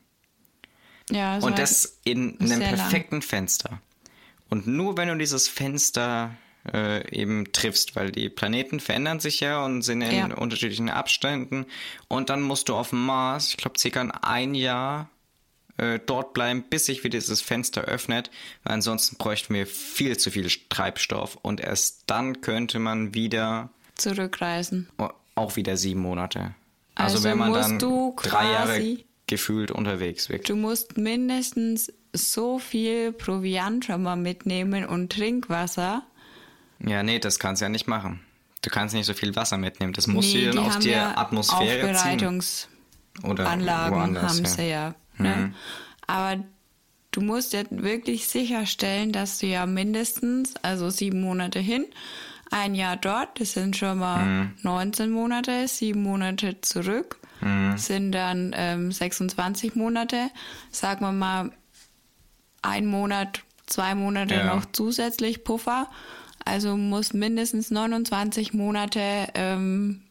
Ja, 1.09 1.38
und 1.39 1.59
das 1.59 1.99
in 2.03 2.39
einem 2.39 2.59
perfekten 2.59 3.15
lang. 3.15 3.21
Fenster. 3.21 3.81
Und 4.49 4.67
nur 4.67 4.97
wenn 4.97 5.09
du 5.09 5.17
dieses 5.17 5.47
Fenster 5.47 6.38
äh, 6.71 7.09
eben 7.13 7.51
triffst, 7.51 7.95
weil 7.95 8.12
die 8.12 8.29
Planeten 8.29 8.79
verändern 8.79 9.19
sich 9.19 9.39
ja 9.39 9.63
und 9.63 9.81
sind 9.81 10.01
in 10.01 10.15
ja. 10.15 10.33
unterschiedlichen 10.36 10.89
Abständen. 10.89 11.65
Und 12.07 12.29
dann 12.29 12.41
musst 12.41 12.69
du 12.69 12.75
auf 12.75 12.91
dem 12.91 13.05
Mars, 13.05 13.49
ich 13.49 13.57
glaube, 13.57 13.79
circa 13.79 14.01
ein 14.21 14.55
Jahr 14.55 15.09
äh, 15.77 15.99
dort 16.05 16.33
bleiben, 16.33 16.63
bis 16.69 16.86
sich 16.86 17.03
wieder 17.03 17.19
dieses 17.19 17.41
Fenster 17.41 17.81
öffnet, 17.81 18.31
weil 18.63 18.75
ansonsten 18.75 19.17
bräuchten 19.17 19.53
wir 19.53 19.67
viel 19.67 20.17
zu 20.17 20.31
viel 20.31 20.49
Treibstoff 20.69 21.38
und 21.41 21.62
erst 21.62 22.03
dann 22.07 22.41
könnte 22.41 22.79
man 22.79 23.13
wieder 23.13 23.69
zurückreisen. 23.95 24.89
Auch 25.36 25.55
wieder 25.55 25.77
sieben 25.77 26.01
Monate. 26.01 26.55
Also, 26.95 27.17
also 27.17 27.23
wenn 27.23 27.38
man 27.38 27.53
dann 27.53 27.79
drei 28.17 28.51
Jahre 28.51 28.97
gefühlt 29.25 29.71
unterwegs 29.71 30.29
wirklich. 30.29 30.47
Du 30.47 30.55
musst 30.55 30.97
mindestens 30.97 31.91
so 32.12 32.59
viel 32.59 33.12
Proviant 33.12 33.86
schon 33.86 34.03
mal 34.03 34.15
mitnehmen 34.15 34.86
und 34.86 35.12
Trinkwasser, 35.12 36.03
ja, 36.86 37.01
nee, 37.03 37.19
das 37.19 37.39
kannst 37.39 37.62
du 37.62 37.65
ja 37.65 37.69
nicht 37.69 37.88
machen. 37.88 38.19
Du 38.62 38.69
kannst 38.69 38.95
nicht 38.95 39.05
so 39.05 39.13
viel 39.13 39.36
Wasser 39.36 39.57
mitnehmen. 39.57 39.93
Das 39.93 40.07
muss 40.07 40.25
nee, 40.33 40.45
dann 40.47 40.59
aus 40.59 40.79
der 40.79 40.91
ja 40.91 41.17
Atmosphäre 41.17 41.89
Aufbereitungsanlagen 41.91 43.31
Oder 43.31 43.49
Anlagen 43.49 44.21
haben 44.21 44.45
sie 44.45 44.69
ja. 44.69 44.95
Ne? 45.17 45.36
Mhm. 45.36 45.56
Aber 46.08 46.43
du 47.12 47.21
musst 47.21 47.54
ja 47.54 47.63
wirklich 47.69 48.28
sicherstellen, 48.28 49.12
dass 49.12 49.39
du 49.39 49.47
ja 49.47 49.65
mindestens, 49.65 50.56
also 50.62 50.89
sieben 50.89 51.21
Monate 51.21 51.60
hin, 51.60 51.86
ein 52.52 52.76
Jahr 52.76 52.97
dort, 52.97 53.39
das 53.39 53.54
sind 53.54 53.76
schon 53.76 53.97
mal 53.97 54.26
mhm. 54.26 54.54
19 54.62 55.10
Monate, 55.10 55.67
sieben 55.67 56.04
Monate 56.04 56.62
zurück, 56.62 57.19
mhm. 57.41 57.78
sind 57.78 58.12
dann 58.12 58.54
ähm, 58.56 58.91
26 58.91 59.76
Monate. 59.76 60.30
Sagen 60.71 61.02
wir 61.02 61.12
mal, 61.12 61.52
ein 62.62 62.86
Monat, 62.86 63.41
zwei 63.65 63.95
Monate 63.95 64.36
ja. 64.36 64.56
noch 64.56 64.65
zusätzlich 64.71 65.43
Puffer. 65.43 65.89
Also 66.45 66.78
muss 66.78 67.13
mindestens 67.13 67.71
29 67.71 68.54
Monate 68.54 69.30
ähm, 69.34 70.02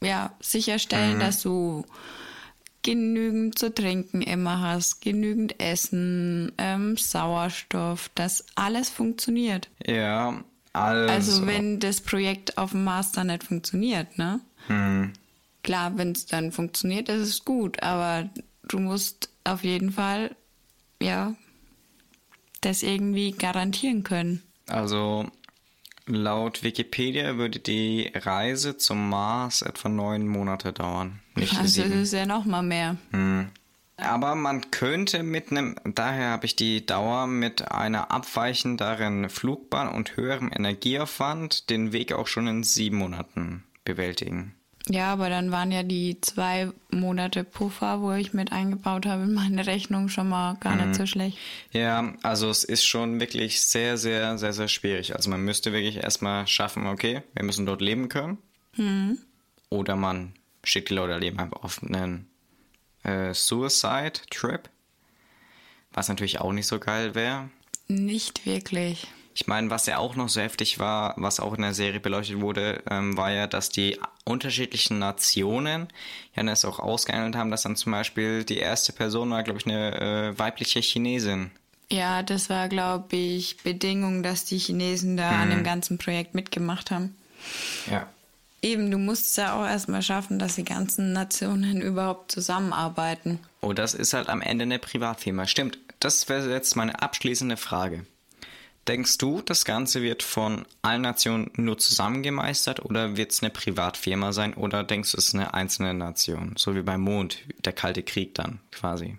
ja, 0.00 0.32
sicherstellen, 0.40 1.16
mhm. 1.16 1.20
dass 1.20 1.42
du 1.42 1.84
genügend 2.82 3.58
zu 3.58 3.72
trinken 3.72 4.22
immer 4.22 4.60
hast, 4.60 5.00
genügend 5.00 5.60
Essen, 5.60 6.52
ähm, 6.58 6.96
Sauerstoff, 6.96 8.10
dass 8.14 8.44
alles 8.54 8.88
funktioniert. 8.90 9.68
Ja, 9.86 10.42
alles. 10.72 11.10
Also 11.10 11.46
wenn 11.46 11.80
das 11.80 12.00
Projekt 12.00 12.58
auf 12.58 12.72
dem 12.72 12.84
dann 13.12 13.28
nicht 13.28 13.44
funktioniert, 13.44 14.18
ne? 14.18 14.40
Mhm. 14.68 15.12
Klar, 15.62 15.96
wenn 15.96 16.12
es 16.12 16.26
dann 16.26 16.50
funktioniert, 16.50 17.08
ist 17.08 17.28
es 17.28 17.44
gut, 17.44 17.82
aber 17.82 18.28
du 18.68 18.78
musst 18.78 19.28
auf 19.44 19.62
jeden 19.62 19.92
Fall, 19.92 20.34
ja, 21.00 21.34
das 22.62 22.82
irgendwie 22.82 23.32
garantieren 23.32 24.02
können. 24.02 24.42
Also 24.66 25.26
Laut 26.06 26.62
Wikipedia 26.62 27.36
würde 27.36 27.60
die 27.60 28.10
Reise 28.14 28.76
zum 28.76 29.08
Mars 29.08 29.62
etwa 29.62 29.88
neun 29.88 30.26
Monate 30.26 30.72
dauern. 30.72 31.20
Nicht 31.36 31.56
also 31.56 31.82
sieben. 31.82 31.90
das 31.90 32.00
ist 32.00 32.12
ja 32.12 32.26
noch 32.26 32.44
mal 32.44 32.62
mehr. 32.62 32.96
Hm. 33.10 33.50
Aber 33.96 34.34
man 34.34 34.70
könnte 34.70 35.22
mit 35.22 35.50
einem, 35.50 35.76
daher 35.84 36.30
habe 36.30 36.46
ich 36.46 36.56
die 36.56 36.84
Dauer 36.84 37.26
mit 37.26 37.70
einer 37.70 38.10
abweichenderen 38.10 39.28
Flugbahn 39.28 39.88
und 39.88 40.16
höherem 40.16 40.50
Energieaufwand 40.52 41.70
den 41.70 41.92
Weg 41.92 42.12
auch 42.12 42.26
schon 42.26 42.48
in 42.48 42.64
sieben 42.64 42.96
Monaten 42.96 43.64
bewältigen. 43.84 44.54
Ja, 44.88 45.12
aber 45.12 45.28
dann 45.28 45.52
waren 45.52 45.70
ja 45.70 45.82
die 45.84 46.20
zwei 46.20 46.70
Monate 46.90 47.44
Puffer, 47.44 48.00
wo 48.00 48.12
ich 48.12 48.32
mit 48.32 48.50
eingebaut 48.50 49.06
habe 49.06 49.22
in 49.22 49.32
meine 49.32 49.66
Rechnung 49.66 50.08
schon 50.08 50.28
mal 50.28 50.54
gar 50.54 50.74
nicht 50.74 50.88
mhm. 50.88 50.94
so 50.94 51.06
schlecht. 51.06 51.38
Ja, 51.72 52.14
also 52.22 52.50
es 52.50 52.64
ist 52.64 52.84
schon 52.84 53.20
wirklich 53.20 53.60
sehr, 53.60 53.96
sehr, 53.96 54.38
sehr, 54.38 54.52
sehr 54.52 54.68
schwierig. 54.68 55.14
Also 55.14 55.30
man 55.30 55.40
müsste 55.42 55.72
wirklich 55.72 55.98
erstmal 55.98 56.46
schaffen, 56.48 56.86
okay, 56.86 57.22
wir 57.34 57.44
müssen 57.44 57.64
dort 57.64 57.80
leben 57.80 58.08
können. 58.08 58.38
Mhm. 58.76 59.18
Oder 59.70 59.94
man 59.94 60.34
schickt 60.64 60.90
die 60.90 60.94
Leute 60.94 61.16
leben 61.18 61.38
einfach 61.38 61.62
auf 61.62 61.82
einen 61.82 62.26
äh, 63.04 63.32
Suicide-Trip. 63.32 64.68
Was 65.92 66.08
natürlich 66.08 66.40
auch 66.40 66.52
nicht 66.52 66.66
so 66.66 66.78
geil 66.78 67.14
wäre. 67.14 67.50
Nicht 67.88 68.46
wirklich. 68.46 69.06
Ich 69.34 69.46
meine, 69.46 69.70
was 69.70 69.86
ja 69.86 69.98
auch 69.98 70.14
noch 70.14 70.28
so 70.28 70.40
heftig 70.40 70.78
war, 70.78 71.14
was 71.16 71.40
auch 71.40 71.54
in 71.54 71.62
der 71.62 71.74
Serie 71.74 72.00
beleuchtet 72.00 72.40
wurde, 72.40 72.82
ähm, 72.90 73.16
war 73.16 73.30
ja, 73.30 73.46
dass 73.46 73.70
die 73.70 73.98
unterschiedlichen 74.24 74.98
Nationen 74.98 75.88
ja 76.36 76.42
das 76.42 76.64
auch 76.64 76.78
ausgehandelt 76.78 77.36
haben, 77.36 77.50
dass 77.50 77.62
dann 77.62 77.76
zum 77.76 77.92
Beispiel 77.92 78.44
die 78.44 78.58
erste 78.58 78.92
Person 78.92 79.30
war, 79.30 79.42
glaube 79.42 79.58
ich, 79.58 79.66
eine 79.66 80.00
äh, 80.00 80.38
weibliche 80.38 80.80
Chinesin. 80.80 81.50
Ja, 81.90 82.22
das 82.22 82.48
war, 82.48 82.68
glaube 82.68 83.16
ich, 83.16 83.58
Bedingung, 83.58 84.22
dass 84.22 84.44
die 84.44 84.58
Chinesen 84.58 85.18
da 85.18 85.30
an 85.30 85.50
dem 85.50 85.62
ganzen 85.62 85.98
Projekt 85.98 86.34
mitgemacht 86.34 86.90
haben. 86.90 87.14
Ja. 87.90 88.06
Eben, 88.62 88.90
du 88.90 88.96
musst 88.96 89.30
es 89.30 89.36
ja 89.36 89.60
auch 89.60 89.66
erstmal 89.66 90.02
schaffen, 90.02 90.38
dass 90.38 90.54
die 90.54 90.64
ganzen 90.64 91.12
Nationen 91.12 91.82
überhaupt 91.82 92.30
zusammenarbeiten. 92.32 93.40
Oh, 93.60 93.72
das 93.72 93.92
ist 93.92 94.14
halt 94.14 94.28
am 94.28 94.40
Ende 94.40 94.62
eine 94.62 94.78
Privatfirma. 94.78 95.46
Stimmt, 95.46 95.78
das 96.00 96.28
wäre 96.28 96.50
jetzt 96.50 96.76
meine 96.76 97.02
abschließende 97.02 97.56
Frage. 97.56 98.06
Denkst 98.88 99.18
du, 99.18 99.42
das 99.42 99.64
Ganze 99.64 100.02
wird 100.02 100.24
von 100.24 100.66
allen 100.82 101.02
Nationen 101.02 101.50
nur 101.56 101.78
zusammengemeistert 101.78 102.84
oder 102.84 103.16
wird 103.16 103.30
es 103.30 103.42
eine 103.42 103.50
Privatfirma 103.50 104.32
sein 104.32 104.54
oder 104.54 104.82
denkst 104.82 105.12
du, 105.12 105.18
es 105.18 105.28
ist 105.28 105.34
eine 105.34 105.54
einzelne 105.54 105.94
Nation? 105.94 106.54
So 106.56 106.74
wie 106.74 106.82
beim 106.82 107.02
Mond, 107.02 107.38
der 107.64 107.72
Kalte 107.72 108.02
Krieg 108.02 108.34
dann 108.34 108.58
quasi. 108.72 109.18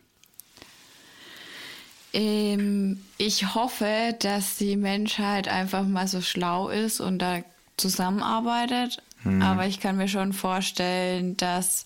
Ähm, 2.12 3.02
ich 3.18 3.56
hoffe, 3.56 4.16
dass 4.20 4.58
die 4.58 4.76
Menschheit 4.76 5.48
einfach 5.48 5.88
mal 5.88 6.08
so 6.08 6.22
schlau 6.22 6.70
ist 6.70 7.00
und 7.00 7.20
da 7.20 7.42
zusammenarbeitet. 7.78 9.02
Aber 9.42 9.68
ich 9.68 9.80
kann 9.80 9.96
mir 9.96 10.10
schon 10.10 10.34
vorstellen, 10.34 11.38
dass 11.38 11.86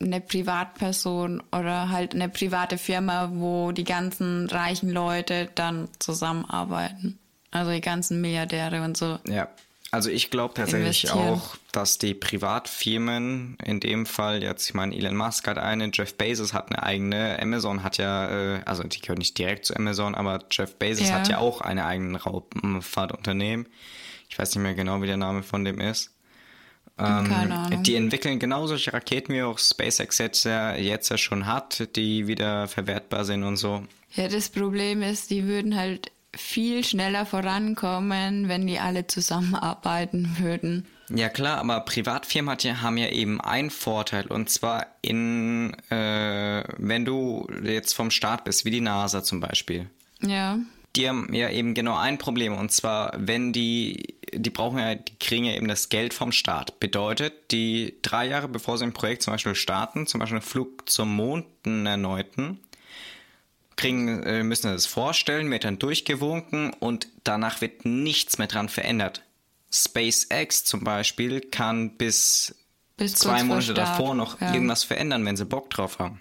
eine 0.00 0.20
Privatperson 0.20 1.42
oder 1.52 1.88
halt 1.90 2.14
eine 2.14 2.28
private 2.28 2.78
Firma, 2.78 3.30
wo 3.34 3.72
die 3.72 3.84
ganzen 3.84 4.48
reichen 4.48 4.90
Leute 4.90 5.48
dann 5.54 5.88
zusammenarbeiten. 5.98 7.18
Also 7.50 7.72
die 7.72 7.80
ganzen 7.80 8.20
Milliardäre 8.20 8.82
und 8.82 8.96
so. 8.96 9.18
Ja, 9.26 9.48
also 9.90 10.10
ich 10.10 10.30
glaube 10.30 10.52
tatsächlich 10.52 11.10
auch, 11.10 11.56
dass 11.72 11.96
die 11.96 12.12
Privatfirmen, 12.12 13.56
in 13.64 13.80
dem 13.80 14.04
Fall 14.04 14.42
jetzt, 14.42 14.68
ich 14.68 14.74
meine, 14.74 14.94
Elon 14.94 15.16
Musk 15.16 15.48
hat 15.48 15.56
eine, 15.56 15.90
Jeff 15.92 16.14
Bezos 16.14 16.52
hat 16.52 16.70
eine 16.70 16.82
eigene, 16.82 17.40
Amazon 17.40 17.82
hat 17.82 17.96
ja, 17.96 18.56
äh, 18.56 18.60
also 18.66 18.82
die 18.82 19.00
gehören 19.00 19.18
nicht 19.18 19.38
direkt 19.38 19.64
zu 19.64 19.74
Amazon, 19.74 20.14
aber 20.14 20.44
Jeff 20.50 20.76
Bezos 20.76 21.08
Ja. 21.08 21.14
hat 21.14 21.28
ja 21.28 21.38
auch 21.38 21.62
eine 21.62 21.86
eigene 21.86 22.22
Raumfahrtunternehmen. 22.22 23.66
Ich 24.28 24.38
weiß 24.38 24.54
nicht 24.54 24.62
mehr 24.62 24.74
genau, 24.74 25.00
wie 25.00 25.06
der 25.06 25.16
Name 25.16 25.42
von 25.42 25.64
dem 25.64 25.80
ist. 25.80 26.10
Ähm. 26.98 27.82
Die 27.82 27.94
entwickeln 27.94 28.38
genau 28.38 28.66
solche 28.66 28.92
Raketen, 28.92 29.34
wie 29.34 29.42
auch 29.42 29.58
SpaceX 29.58 30.18
jetzt 30.18 30.44
ja, 30.44 30.74
jetzt 30.74 31.08
ja 31.08 31.18
schon 31.18 31.46
hat, 31.46 31.96
die 31.96 32.26
wieder 32.26 32.68
verwertbar 32.68 33.24
sind 33.24 33.44
und 33.44 33.56
so. 33.56 33.84
Ja, 34.14 34.28
das 34.28 34.48
Problem 34.48 35.02
ist, 35.02 35.30
die 35.30 35.46
würden 35.46 35.76
halt 35.76 36.10
viel 36.34 36.84
schneller 36.84 37.26
vorankommen, 37.26 38.48
wenn 38.48 38.66
die 38.66 38.78
alle 38.78 39.06
zusammenarbeiten 39.06 40.36
würden. 40.38 40.86
Ja 41.10 41.28
klar, 41.28 41.58
aber 41.58 41.80
Privatfirmen 41.80 42.50
hat 42.52 42.64
ja, 42.64 42.82
haben 42.82 42.98
ja 42.98 43.08
eben 43.08 43.40
einen 43.40 43.70
Vorteil 43.70 44.26
und 44.26 44.50
zwar 44.50 44.86
in, 45.00 45.74
äh, 45.90 46.64
wenn 46.76 47.04
du 47.04 47.46
jetzt 47.64 47.94
vom 47.94 48.10
Staat 48.10 48.44
bist, 48.44 48.64
wie 48.64 48.70
die 48.70 48.82
NASA 48.82 49.22
zum 49.22 49.40
Beispiel. 49.40 49.88
Ja. 50.20 50.58
Die 50.96 51.08
haben 51.08 51.32
ja 51.32 51.48
eben 51.50 51.74
genau 51.74 51.96
ein 51.96 52.18
Problem 52.18 52.54
und 52.54 52.72
zwar, 52.72 53.12
wenn 53.16 53.52
die, 53.52 54.17
die 54.32 54.50
brauchen 54.50 54.78
ja, 54.78 54.94
die 54.94 55.14
kriegen 55.18 55.44
ja 55.44 55.54
eben 55.54 55.68
das 55.68 55.88
Geld 55.88 56.14
vom 56.14 56.32
Staat. 56.32 56.80
Bedeutet, 56.80 57.50
die 57.50 57.96
drei 58.02 58.26
Jahre 58.26 58.48
bevor 58.48 58.78
sie 58.78 58.84
ein 58.84 58.92
Projekt 58.92 59.22
zum 59.22 59.34
Beispiel 59.34 59.54
starten, 59.54 60.06
zum 60.06 60.20
Beispiel 60.20 60.38
einen 60.38 60.46
Flug 60.46 60.88
zum 60.88 61.14
Mond, 61.14 61.46
einen 61.64 61.86
erneuten, 61.86 62.60
kriegen, 63.76 64.22
äh, 64.24 64.42
müssen 64.42 64.72
das 64.72 64.86
vorstellen, 64.86 65.50
wird 65.50 65.64
dann 65.64 65.78
durchgewunken 65.78 66.72
und 66.74 67.08
danach 67.24 67.60
wird 67.60 67.84
nichts 67.84 68.38
mehr 68.38 68.48
dran 68.48 68.68
verändert. 68.68 69.22
SpaceX 69.70 70.64
zum 70.64 70.84
Beispiel 70.84 71.40
kann 71.40 71.96
bis, 71.96 72.54
Bis 72.96 73.14
zwei 73.14 73.42
Monate 73.44 73.74
davor 73.74 74.14
noch 74.14 74.40
ja. 74.40 74.52
irgendwas 74.52 74.82
verändern, 74.82 75.24
wenn 75.24 75.36
sie 75.36 75.44
Bock 75.44 75.70
drauf 75.70 75.98
haben. 75.98 76.20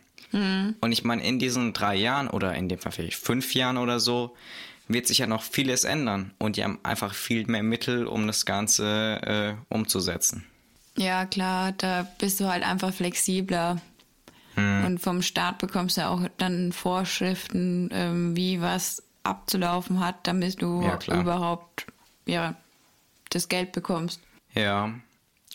Und 0.81 0.91
ich 0.91 1.03
meine, 1.03 1.25
in 1.25 1.39
diesen 1.39 1.73
drei 1.73 1.95
Jahren 1.95 2.27
oder 2.29 2.53
in 2.55 2.67
dem 2.67 2.79
Fall 2.79 2.91
vielleicht 2.91 3.15
fünf 3.15 3.53
Jahren 3.53 3.77
oder 3.77 3.99
so, 3.99 4.35
wird 4.87 5.07
sich 5.07 5.19
ja 5.19 5.27
noch 5.27 5.43
vieles 5.43 5.83
ändern. 5.83 6.31
Und 6.37 6.57
die 6.57 6.63
haben 6.63 6.79
einfach 6.83 7.13
viel 7.13 7.45
mehr 7.47 7.63
Mittel, 7.63 8.05
um 8.07 8.27
das 8.27 8.45
Ganze 8.45 9.57
äh, 9.69 9.73
umzusetzen. 9.73 10.45
Ja, 10.97 11.25
klar, 11.25 11.73
da 11.73 12.07
bist 12.19 12.39
du 12.39 12.47
halt 12.47 12.63
einfach 12.63 12.93
flexibler. 12.93 13.79
Und 14.55 14.97
vom 14.97 15.21
Staat 15.21 15.59
bekommst 15.59 15.97
du 15.97 16.07
auch 16.07 16.21
dann 16.39 16.71
Vorschriften, 16.71 17.89
ähm, 17.91 18.35
wie 18.35 18.59
was 18.59 19.03
abzulaufen 19.21 19.99
hat, 19.99 20.25
damit 20.25 20.59
du 20.63 20.81
Ja, 20.81 20.97
überhaupt 21.19 21.85
ja, 22.25 22.55
das 23.29 23.49
Geld 23.49 23.71
bekommst. 23.71 24.19
Ja, 24.55 24.95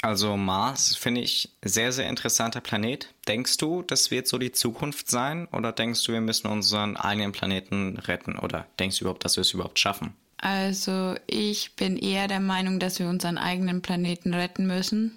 also 0.02 0.36
Mars 0.36 0.96
finde 0.96 1.20
ich 1.20 1.50
sehr, 1.62 1.92
sehr 1.92 2.08
interessanter 2.08 2.60
Planet. 2.60 3.08
Denkst 3.28 3.56
du, 3.56 3.82
das 3.82 4.10
wird 4.10 4.26
so 4.26 4.36
die 4.36 4.52
Zukunft 4.52 5.08
sein? 5.08 5.46
Oder 5.52 5.72
denkst 5.72 6.04
du, 6.04 6.12
wir 6.12 6.20
müssen 6.20 6.48
unseren 6.48 6.96
eigenen 6.96 7.32
Planeten 7.32 7.96
retten? 7.98 8.36
Oder 8.38 8.66
denkst 8.78 8.98
du 8.98 9.04
überhaupt, 9.04 9.24
dass 9.24 9.36
wir 9.36 9.42
es 9.42 9.52
überhaupt 9.52 9.78
schaffen? 9.78 10.14
Also 10.38 11.14
ich 11.28 11.76
bin 11.76 11.96
eher 11.96 12.26
der 12.26 12.40
Meinung, 12.40 12.80
dass 12.80 12.98
wir 12.98 13.08
unseren 13.08 13.38
eigenen 13.38 13.80
Planeten 13.80 14.34
retten 14.34 14.66
müssen 14.66 15.16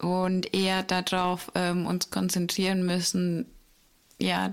und 0.00 0.54
eher 0.54 0.82
darauf 0.82 1.52
ähm, 1.54 1.86
uns 1.86 2.10
konzentrieren 2.10 2.84
müssen, 2.84 3.46
ja, 4.18 4.52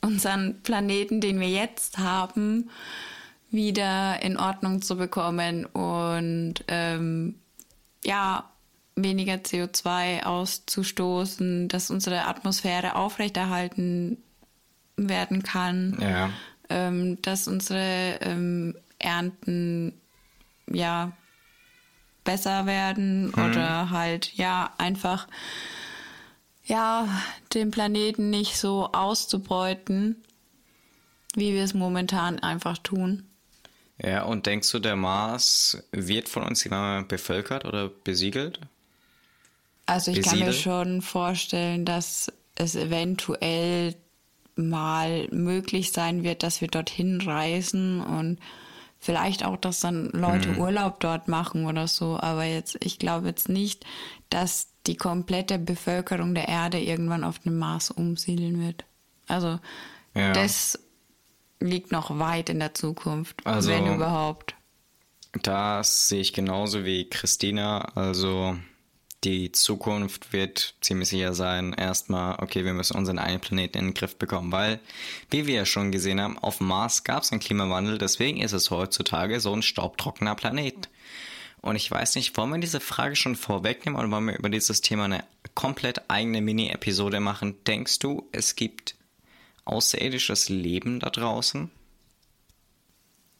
unseren 0.00 0.62
Planeten, 0.62 1.20
den 1.20 1.40
wir 1.40 1.48
jetzt 1.48 1.98
haben, 1.98 2.70
wieder 3.50 4.22
in 4.22 4.36
Ordnung 4.36 4.82
zu 4.82 4.96
bekommen 4.96 5.64
und 5.66 6.64
ähm, 6.68 7.34
ja, 8.04 8.50
weniger 8.96 9.34
CO2 9.34 10.24
auszustoßen, 10.24 11.68
dass 11.68 11.90
unsere 11.90 12.26
Atmosphäre 12.26 12.96
aufrechterhalten 12.96 14.18
werden 14.96 15.42
kann 15.42 15.96
Ja. 16.00 16.30
ähm, 16.68 17.22
dass 17.22 17.46
unsere 17.46 18.18
ähm, 18.20 18.74
Ernten 18.98 19.92
ja 20.70 21.12
besser 22.24 22.66
werden 22.66 23.32
oder 23.32 23.90
halt 23.90 24.34
ja 24.34 24.74
einfach 24.76 25.28
ja 26.66 27.08
den 27.54 27.70
Planeten 27.70 28.28
nicht 28.28 28.58
so 28.58 28.92
auszubeuten, 28.92 30.16
wie 31.34 31.54
wir 31.54 31.62
es 31.62 31.72
momentan 31.72 32.38
einfach 32.40 32.76
tun. 32.78 33.27
Ja, 34.02 34.24
und 34.24 34.46
denkst 34.46 34.70
du, 34.72 34.78
der 34.80 34.96
Mars 34.96 35.82
wird 35.92 36.28
von 36.28 36.42
uns 36.44 36.64
bevölkert 37.08 37.64
oder 37.64 37.88
besiegelt? 37.88 38.60
Also 39.86 40.10
ich 40.10 40.20
kann 40.22 40.38
mir 40.38 40.52
Besiedelt? 40.52 40.54
schon 40.54 41.02
vorstellen, 41.02 41.84
dass 41.84 42.30
es 42.54 42.74
eventuell 42.76 43.94
mal 44.56 45.28
möglich 45.30 45.92
sein 45.92 46.24
wird, 46.24 46.42
dass 46.42 46.60
wir 46.60 46.68
dorthin 46.68 47.20
reisen 47.20 48.00
und 48.02 48.38
vielleicht 48.98 49.44
auch, 49.44 49.56
dass 49.56 49.80
dann 49.80 50.10
Leute 50.10 50.54
Urlaub 50.54 51.00
dort 51.00 51.28
machen 51.28 51.66
oder 51.66 51.88
so. 51.88 52.18
Aber 52.20 52.44
jetzt, 52.44 52.78
ich 52.84 52.98
glaube 52.98 53.28
jetzt 53.28 53.48
nicht, 53.48 53.86
dass 54.30 54.68
die 54.86 54.96
komplette 54.96 55.58
Bevölkerung 55.58 56.34
der 56.34 56.48
Erde 56.48 56.80
irgendwann 56.80 57.24
auf 57.24 57.38
dem 57.40 57.58
Mars 57.58 57.90
umsiedeln 57.90 58.60
wird. 58.60 58.84
Also 59.28 59.60
Ja. 60.14 60.32
das 60.32 60.78
liegt 61.60 61.92
noch 61.92 62.18
weit 62.18 62.48
in 62.50 62.58
der 62.60 62.74
Zukunft, 62.74 63.36
Also- 63.44 63.70
wenn 63.70 63.94
überhaupt. 63.94 64.54
Das 65.42 66.08
sehe 66.08 66.20
ich 66.20 66.32
genauso 66.32 66.84
wie 66.84 67.08
Christina. 67.08 67.80
Also 67.94 68.56
die 69.24 69.50
Zukunft 69.52 70.32
wird 70.32 70.74
ziemlich 70.80 71.08
sicher 71.08 71.34
sein, 71.34 71.72
erstmal, 71.74 72.36
okay, 72.40 72.64
wir 72.64 72.72
müssen 72.72 72.96
unseren 72.96 73.18
eigenen 73.18 73.40
Planeten 73.40 73.78
in 73.78 73.84
den 73.86 73.94
Griff 73.94 74.16
bekommen, 74.16 74.52
weil, 74.52 74.78
wie 75.30 75.46
wir 75.46 75.54
ja 75.54 75.66
schon 75.66 75.90
gesehen 75.92 76.20
haben, 76.20 76.38
auf 76.38 76.58
dem 76.58 76.68
Mars 76.68 77.02
gab 77.04 77.24
es 77.24 77.32
einen 77.32 77.40
Klimawandel, 77.40 77.98
deswegen 77.98 78.40
ist 78.40 78.52
es 78.52 78.70
heutzutage 78.70 79.40
so 79.40 79.52
ein 79.52 79.62
staubtrockener 79.62 80.34
Planet. 80.36 80.88
Und 81.60 81.74
ich 81.74 81.90
weiß 81.90 82.14
nicht, 82.14 82.36
wollen 82.36 82.50
wir 82.50 82.58
diese 82.58 82.78
Frage 82.80 83.16
schon 83.16 83.34
vorwegnehmen 83.34 83.98
oder 83.98 84.10
wollen 84.10 84.26
wir 84.26 84.38
über 84.38 84.48
dieses 84.48 84.80
Thema 84.80 85.06
eine 85.06 85.24
komplett 85.54 86.08
eigene 86.08 86.40
Mini-Episode 86.40 87.18
machen? 87.18 87.56
Denkst 87.66 87.98
du, 87.98 88.28
es 88.30 88.54
gibt 88.54 88.94
außerirdisches 89.68 90.48
Leben 90.48 91.00
da 91.00 91.10
draußen? 91.10 91.70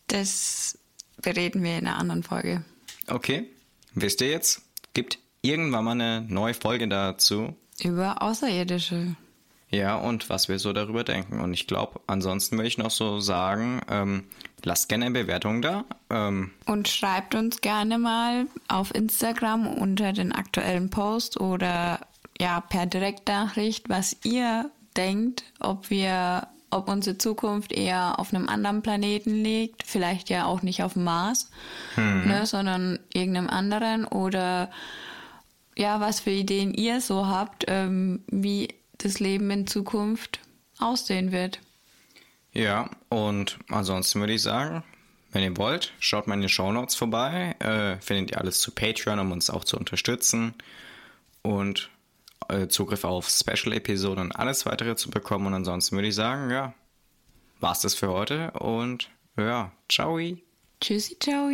Das 0.09 0.79
bereden 1.23 1.63
wir 1.63 1.79
in 1.79 1.87
einer 1.87 1.99
anderen 1.99 2.23
Folge. 2.23 2.65
Okay, 3.07 3.45
wisst 3.95 4.21
ihr 4.21 4.31
jetzt? 4.31 4.63
Gibt 4.95 5.19
irgendwann 5.43 5.85
mal 5.85 5.93
eine 5.93 6.23
neue 6.23 6.55
Folge 6.55 6.89
dazu. 6.89 7.55
Über 7.83 8.23
Außerirdische. 8.23 9.17
Ja, 9.71 9.97
und 9.97 10.31
was 10.31 10.49
wir 10.49 10.59
so 10.59 10.73
darüber 10.73 11.05
denken. 11.05 11.41
Und 11.41 11.53
ich 11.53 11.67
glaube, 11.67 12.01
ansonsten 12.07 12.57
würde 12.57 12.69
ich 12.69 12.79
noch 12.79 12.91
so 12.91 13.21
sagen, 13.21 13.83
ähm, 13.91 14.25
lasst 14.65 14.89
gerne 14.89 15.07
eine 15.07 15.21
Bewertung 15.21 15.61
da. 15.61 15.85
Ähm, 16.09 16.53
Und 16.65 16.89
schreibt 16.89 17.35
uns 17.35 17.61
gerne 17.61 17.99
mal 17.99 18.47
auf 18.69 18.95
Instagram 18.95 19.67
unter 19.67 20.15
den 20.15 20.33
aktuellen 20.33 20.89
Post 20.89 21.39
oder 21.39 22.01
ja 22.41 22.61
per 22.61 22.87
Direktnachricht, 22.87 23.91
was 23.91 24.17
ihr 24.25 24.71
denkt, 24.99 25.45
ob 25.61 25.89
wir 25.91 26.49
ob 26.71 26.89
unsere 26.89 27.17
Zukunft 27.17 27.73
eher 27.73 28.19
auf 28.19 28.35
einem 28.35 28.47
anderen 28.47 28.83
Planeten 28.83 29.43
liegt, 29.43 29.85
vielleicht 29.87 30.29
ja 30.29 30.45
auch 30.45 30.61
nicht 30.61 30.83
auf 30.83 30.93
dem 30.93 31.05
Mars, 31.05 31.51
ne, 31.97 32.45
sondern 32.45 32.99
irgendeinem 33.15 33.49
anderen 33.49 34.05
oder 34.05 34.71
ja, 35.77 36.01
was 36.01 36.21
für 36.21 36.31
Ideen 36.31 36.75
ihr 36.75 37.01
so 37.01 37.27
habt, 37.27 37.65
ähm, 37.69 38.23
wie 38.27 38.69
das 38.99 39.21
Leben 39.21 39.51
in 39.51 39.67
Zukunft 39.67 40.41
aussehen 40.79 41.33
wird. 41.33 41.61
Ja, 42.53 42.91
und 43.09 43.59
ansonsten 43.69 44.21
würde 44.21 44.35
ich 44.35 44.43
sagen, 44.43 44.83
wenn 45.31 45.43
ihr 45.43 45.57
wollt, 45.57 45.93
schaut 46.01 46.27
mal 46.27 46.35
in 46.35 46.41
den 46.41 46.49
Show 46.49 46.73
Notes 46.73 46.97
vorbei. 46.97 47.55
Äh, 47.61 48.01
findet 48.01 48.33
ihr 48.33 48.39
alles 48.39 48.61
zu 48.61 48.73
Patreon, 48.73 49.19
um 49.19 49.33
uns 49.33 49.51
auch 49.51 49.65
zu 49.65 49.77
unterstützen. 49.77 50.55
Und 51.43 51.91
äh, 52.49 52.69
Zugriff 52.69 53.05
auf 53.05 53.29
Special-Episoden 53.29 54.25
und 54.25 54.33
alles 54.33 54.67
weitere 54.67 54.97
zu 54.97 55.11
bekommen. 55.11 55.47
Und 55.47 55.55
ansonsten 55.55 55.97
würde 55.97 56.09
ich 56.09 56.15
sagen, 56.15 56.51
ja, 56.51 56.75
war's 57.61 57.81
das 57.81 57.95
für 57.95 58.09
heute. 58.09 58.53
Und 58.53 59.11
ja, 59.37 59.73
ciao. 59.89 60.19
Tschüssi, 60.81 61.19
ciao. 61.19 61.51